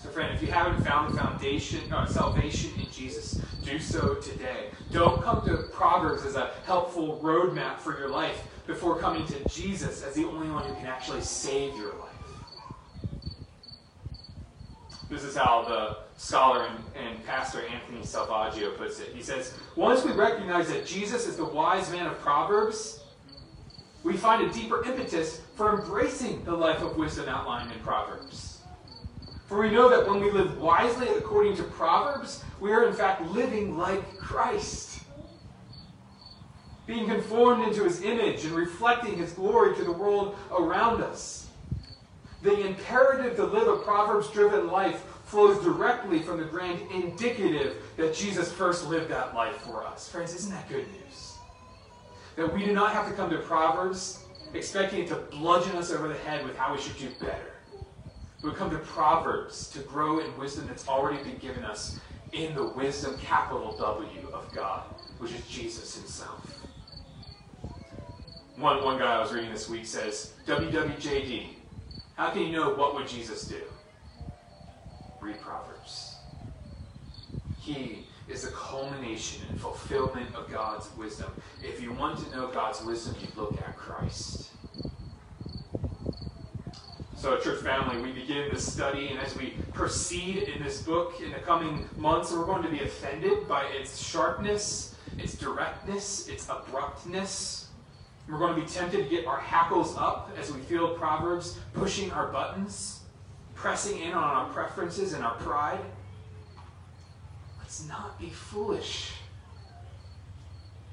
So, 0.03 0.09
friend, 0.11 0.35
if 0.35 0.43
you 0.43 0.49
haven't 0.49 0.85
found 0.85 1.13
the 1.13 1.21
foundation, 1.45 1.81
no, 1.91 2.07
salvation 2.07 2.71
in 2.79 2.91
Jesus, 2.91 3.39
do 3.63 3.79
so 3.79 4.15
today. 4.15 4.71
Don't 4.93 5.23
come 5.23 5.45
to 5.45 5.65
Proverbs 5.73 6.25
as 6.25 6.37
a 6.37 6.53
helpful 6.65 7.21
roadmap 7.23 7.79
for 7.79 7.99
your 7.99 8.09
life 8.09 8.49
before 8.67 8.99
coming 8.99 9.27
to 9.27 9.49
Jesus 9.51 10.03
as 10.03 10.15
the 10.15 10.25
only 10.25 10.49
one 10.49 10.65
who 10.65 10.75
can 10.77 10.87
actually 10.87 11.21
save 11.21 11.77
your 11.77 11.93
life. 11.97 12.11
This 15.11 15.23
is 15.23 15.37
how 15.37 15.67
the 15.69 15.99
scholar 16.17 16.65
and, 16.65 16.79
and 16.97 17.23
pastor 17.27 17.61
Anthony 17.67 18.01
Selvaggio 18.01 18.79
puts 18.79 19.01
it. 19.01 19.11
He 19.15 19.23
says, 19.23 19.53
Once 19.77 20.03
we 20.03 20.13
recognize 20.13 20.69
that 20.69 20.87
Jesus 20.87 21.27
is 21.27 21.37
the 21.37 21.45
wise 21.45 21.91
man 21.91 22.07
of 22.07 22.19
Proverbs, 22.21 23.01
we 24.03 24.17
find 24.17 24.49
a 24.49 24.53
deeper 24.53 24.83
impetus 24.85 25.43
for 25.57 25.79
embracing 25.79 26.43
the 26.45 26.55
life 26.55 26.81
of 26.81 26.97
wisdom 26.97 27.29
outlined 27.29 27.71
in 27.71 27.79
Proverbs. 27.81 28.54
For 29.47 29.61
we 29.61 29.71
know 29.71 29.89
that 29.91 30.09
when 30.09 30.21
we 30.21 30.31
live 30.31 30.59
wisely 30.59 31.09
according 31.09 31.57
to 31.57 31.63
Proverbs, 31.65 32.43
we 32.61 32.73
are 32.73 32.87
in 32.87 32.95
fact 32.95 33.23
living 33.27 33.77
like 33.77 34.17
Christ. 34.19 35.03
Being 36.87 37.07
conformed 37.07 37.67
into 37.67 37.85
his 37.85 38.03
image 38.03 38.45
and 38.45 38.55
reflecting 38.55 39.17
his 39.17 39.33
glory 39.33 39.75
to 39.77 39.85
the 39.85 39.93
world 39.93 40.37
around 40.51 41.03
us. 41.03 41.49
The 42.43 42.67
imperative 42.67 43.37
to 43.37 43.45
live 43.45 43.69
a 43.69 43.77
Proverbs 43.79 44.29
driven 44.31 44.69
life 44.69 45.03
flows 45.25 45.63
directly 45.65 46.21
from 46.21 46.39
the 46.39 46.45
grand 46.45 46.79
indicative 46.93 47.77
that 47.97 48.15
Jesus 48.15 48.53
first 48.53 48.87
lived 48.87 49.11
that 49.11 49.35
life 49.35 49.57
for 49.57 49.87
us. 49.87 50.09
Friends, 50.09 50.35
isn't 50.35 50.51
that 50.51 50.69
good 50.69 50.87
news? 50.93 51.39
That 52.37 52.53
we 52.53 52.65
do 52.65 52.73
not 52.73 52.93
have 52.93 53.09
to 53.09 53.15
come 53.15 53.31
to 53.31 53.39
Proverbs 53.39 54.25
expecting 54.53 55.01
it 55.01 55.09
to 55.09 55.17
bludgeon 55.17 55.77
us 55.77 55.91
over 55.91 56.09
the 56.09 56.15
head 56.15 56.45
with 56.45 56.57
how 56.57 56.75
we 56.75 56.81
should 56.81 56.99
do 56.99 57.09
better. 57.19 57.54
We 58.45 58.51
come 58.53 58.71
to 58.73 58.79
Proverbs 58.79 59.69
to 59.71 59.79
grow 59.79 60.19
in 60.19 60.37
wisdom 60.37 60.67
that's 60.69 60.87
already 60.87 61.23
been 61.25 61.39
given 61.39 61.65
us 61.65 61.99
in 62.33 62.55
the 62.55 62.69
wisdom, 62.69 63.17
capital 63.19 63.75
W, 63.79 64.29
of 64.35 64.53
God, 64.55 64.83
which 65.19 65.33
is 65.33 65.47
Jesus 65.49 65.97
himself. 65.97 66.67
One, 68.57 68.85
one 68.85 68.99
guy 68.99 69.17
I 69.17 69.21
was 69.23 69.33
reading 69.33 69.51
this 69.51 69.71
week 69.71 69.87
says, 69.87 70.35
WWJD, 70.47 71.47
how 72.17 72.29
can 72.31 72.43
you 72.43 72.53
know 72.53 72.75
what 72.75 72.95
would 72.95 73.09
Jesus 73.09 73.45
do? 73.45 73.63
Read 75.23 75.41
Proverbs. 75.41 76.17
He 77.61 78.07
is 78.29 78.43
the 78.43 78.51
culmination 78.51 79.47
and 79.49 79.59
fulfillment 79.59 80.35
of 80.35 80.53
God's 80.53 80.95
wisdom. 80.99 81.33
If 81.63 81.81
you 81.81 81.95
want 81.95 82.19
to 82.19 82.37
know 82.37 82.49
God's 82.49 82.83
wisdom, 82.85 83.17
you 83.23 83.29
look 83.41 83.55
at 83.57 83.75
Christ. 83.75 84.51
So, 87.25 87.39
church 87.39 87.63
family, 87.63 88.03
we 88.03 88.13
begin 88.13 88.51
this 88.53 88.71
study, 88.71 89.09
and 89.09 89.19
as 89.19 89.35
we 89.35 89.55
proceed 89.73 90.43
in 90.43 90.63
this 90.63 90.83
book 90.83 91.23
in 91.25 91.33
the 91.33 91.39
coming 91.39 91.89
months, 91.97 92.31
we're 92.31 92.45
going 92.45 92.63
to 92.63 92.69
be 92.69 92.81
offended 92.81 93.49
by 93.49 93.65
its 93.65 94.07
sharpness, 94.07 94.95
its 95.17 95.35
directness, 95.35 96.29
its 96.29 96.47
abruptness. 96.51 97.69
We're 98.29 98.37
going 98.37 98.55
to 98.55 98.61
be 98.61 98.67
tempted 98.67 99.05
to 99.05 99.09
get 99.09 99.27
our 99.27 99.39
hackles 99.39 99.97
up 99.97 100.33
as 100.39 100.53
we 100.53 100.61
feel 100.61 100.99
Proverbs 100.99 101.59
pushing 101.73 102.11
our 102.11 102.27
buttons, 102.27 103.01
pressing 103.55 104.01
in 104.01 104.13
on 104.13 104.23
our 104.23 104.53
preferences 104.53 105.15
and 105.15 105.25
our 105.25 105.37
pride. 105.37 105.81
Let's 107.59 107.89
not 107.89 108.21
be 108.21 108.29
foolish. 108.29 109.13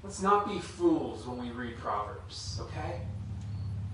Let's 0.02 0.22
not 0.22 0.48
be 0.48 0.60
fools 0.60 1.28
when 1.28 1.40
we 1.40 1.52
read 1.52 1.78
Proverbs, 1.78 2.62
okay? 2.62 3.02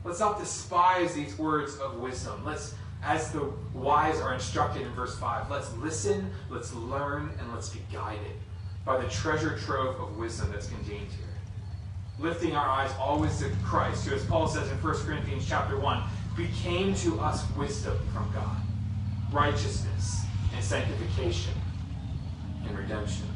Let's 0.04 0.20
not 0.20 0.40
despise 0.40 1.14
these 1.14 1.38
words 1.38 1.78
of 1.78 1.98
wisdom. 1.98 2.44
Let's, 2.46 2.76
as 3.04 3.32
the 3.32 3.52
wise 3.74 4.20
are 4.22 4.34
instructed 4.34 4.84
in 4.84 4.92
verse 4.94 5.18
5, 5.20 5.50
let's 5.50 5.74
listen, 5.78 6.32
let's 6.50 6.74
learn, 6.74 7.30
and 7.40 7.54
let's 7.54 7.70
be 7.70 7.82
guided 7.92 8.36
by 8.86 8.98
the 8.98 9.10
treasure 9.10 9.58
trove 9.58 10.00
of 10.00 10.18
wisdom 10.18 10.50
that's 10.52 10.68
contained 10.68 11.10
here 11.12 11.28
lifting 12.20 12.56
our 12.56 12.68
eyes 12.68 12.92
always 13.00 13.38
to 13.40 13.50
Christ, 13.64 14.08
who, 14.08 14.16
as 14.16 14.26
Paul 14.26 14.48
says 14.48 14.70
in 14.70 14.78
1 14.78 14.96
Corinthians 15.06 15.48
chapter 15.48 15.78
1, 15.78 16.04
became 16.36 16.96
to 16.96 17.20
us 17.20 17.44
wisdom 17.56 17.98
from 18.14 18.32
God, 18.34 18.58
righteousness 19.32 20.22
and 20.56 20.64
sanctification 20.64 21.54
and 22.68 22.78
redemption. 22.78 23.28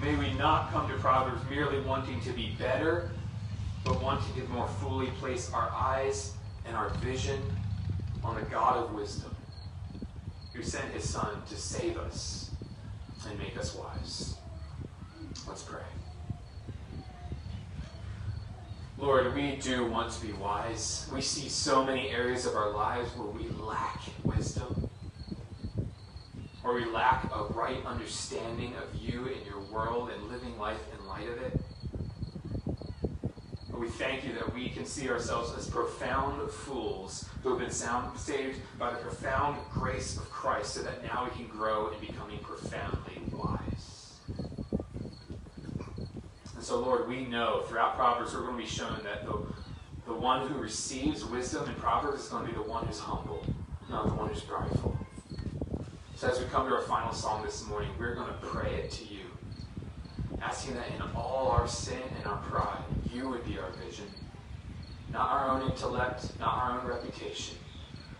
May 0.00 0.14
we 0.16 0.32
not 0.34 0.72
come 0.72 0.88
to 0.88 0.94
Proverbs 0.96 1.42
merely 1.48 1.80
wanting 1.80 2.20
to 2.22 2.32
be 2.32 2.56
better, 2.58 3.10
but 3.84 4.02
wanting 4.02 4.34
to 4.34 4.48
more 4.50 4.68
fully 4.68 5.08
place 5.18 5.52
our 5.52 5.70
eyes 5.70 6.34
and 6.66 6.76
our 6.76 6.90
vision 7.00 7.40
on 8.22 8.36
the 8.36 8.42
God 8.42 8.76
of 8.76 8.94
wisdom, 8.94 9.34
who 10.52 10.62
sent 10.62 10.92
his 10.92 11.08
Son 11.08 11.42
to 11.48 11.56
save 11.56 11.96
us 11.98 12.50
and 13.28 13.38
make 13.38 13.56
us 13.56 13.74
wise. 13.74 14.36
Let's 15.46 15.62
pray. 15.62 15.82
Lord, 18.98 19.34
we 19.34 19.56
do 19.56 19.84
want 19.86 20.12
to 20.12 20.24
be 20.24 20.32
wise. 20.34 21.08
We 21.12 21.20
see 21.20 21.48
so 21.48 21.84
many 21.84 22.10
areas 22.10 22.46
of 22.46 22.54
our 22.54 22.70
lives 22.70 23.10
where 23.16 23.26
we 23.26 23.48
lack 23.48 24.00
wisdom, 24.22 24.88
where 26.62 26.74
we 26.74 26.84
lack 26.84 27.24
a 27.34 27.44
right 27.52 27.84
understanding 27.84 28.74
of 28.76 28.94
you 29.00 29.26
and 29.26 29.44
your 29.44 29.58
world 29.72 30.10
and 30.10 30.30
living 30.30 30.56
life 30.56 30.78
in 30.96 31.04
light 31.08 31.28
of 31.28 31.42
it. 31.42 31.61
We 33.72 33.88
thank 33.88 34.24
you 34.24 34.32
that 34.34 34.54
we 34.54 34.68
can 34.68 34.84
see 34.84 35.08
ourselves 35.08 35.56
as 35.58 35.68
profound 35.68 36.50
fools 36.50 37.28
who 37.42 37.50
have 37.50 37.58
been 37.58 37.70
sound, 37.70 38.16
saved 38.18 38.60
by 38.78 38.90
the 38.90 38.98
profound 38.98 39.58
grace 39.72 40.16
of 40.16 40.30
Christ 40.30 40.74
so 40.74 40.82
that 40.82 41.02
now 41.02 41.24
we 41.24 41.30
can 41.36 41.48
grow 41.48 41.88
in 41.88 41.98
becoming 41.98 42.38
profoundly 42.38 43.20
wise. 43.32 44.14
And 46.54 46.62
so, 46.62 46.78
Lord, 46.80 47.08
we 47.08 47.24
know 47.24 47.64
throughout 47.66 47.96
Proverbs 47.96 48.34
we're 48.34 48.42
going 48.42 48.56
to 48.56 48.62
be 48.62 48.68
shown 48.68 49.00
that 49.02 49.24
the, 49.24 49.42
the 50.06 50.14
one 50.14 50.46
who 50.46 50.58
receives 50.60 51.24
wisdom 51.24 51.68
in 51.68 51.74
Proverbs 51.74 52.22
is 52.22 52.28
going 52.28 52.46
to 52.46 52.52
be 52.52 52.56
the 52.56 52.62
one 52.68 52.86
who's 52.86 53.00
humble, 53.00 53.44
not 53.90 54.06
the 54.06 54.14
one 54.14 54.28
who's 54.28 54.42
prideful. 54.42 54.96
So, 56.14 56.28
as 56.28 56.38
we 56.38 56.44
come 56.46 56.68
to 56.68 56.74
our 56.76 56.82
final 56.82 57.12
song 57.12 57.42
this 57.42 57.66
morning, 57.66 57.90
we're 57.98 58.14
going 58.14 58.28
to 58.28 58.34
pray 58.34 58.74
it 58.74 58.92
to 58.92 59.04
you, 59.04 59.24
asking 60.40 60.74
that 60.74 60.86
in 60.94 61.02
all 61.16 61.48
our 61.48 61.66
sin 61.66 62.00
and 62.18 62.26
our 62.26 62.38
pride, 62.38 62.81
you 63.12 63.28
would 63.28 63.44
be 63.44 63.58
our 63.58 63.70
vision. 63.84 64.06
Not 65.12 65.30
our 65.30 65.50
own 65.50 65.70
intellect, 65.70 66.32
not 66.40 66.56
our 66.56 66.80
own 66.80 66.86
reputation, 66.86 67.56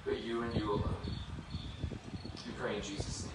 but 0.04 0.22
you 0.22 0.42
and 0.42 0.54
you 0.54 0.70
alone. 0.70 1.06
We 2.46 2.52
pray 2.52 2.76
in 2.76 2.82
Jesus' 2.82 3.24
name. 3.24 3.31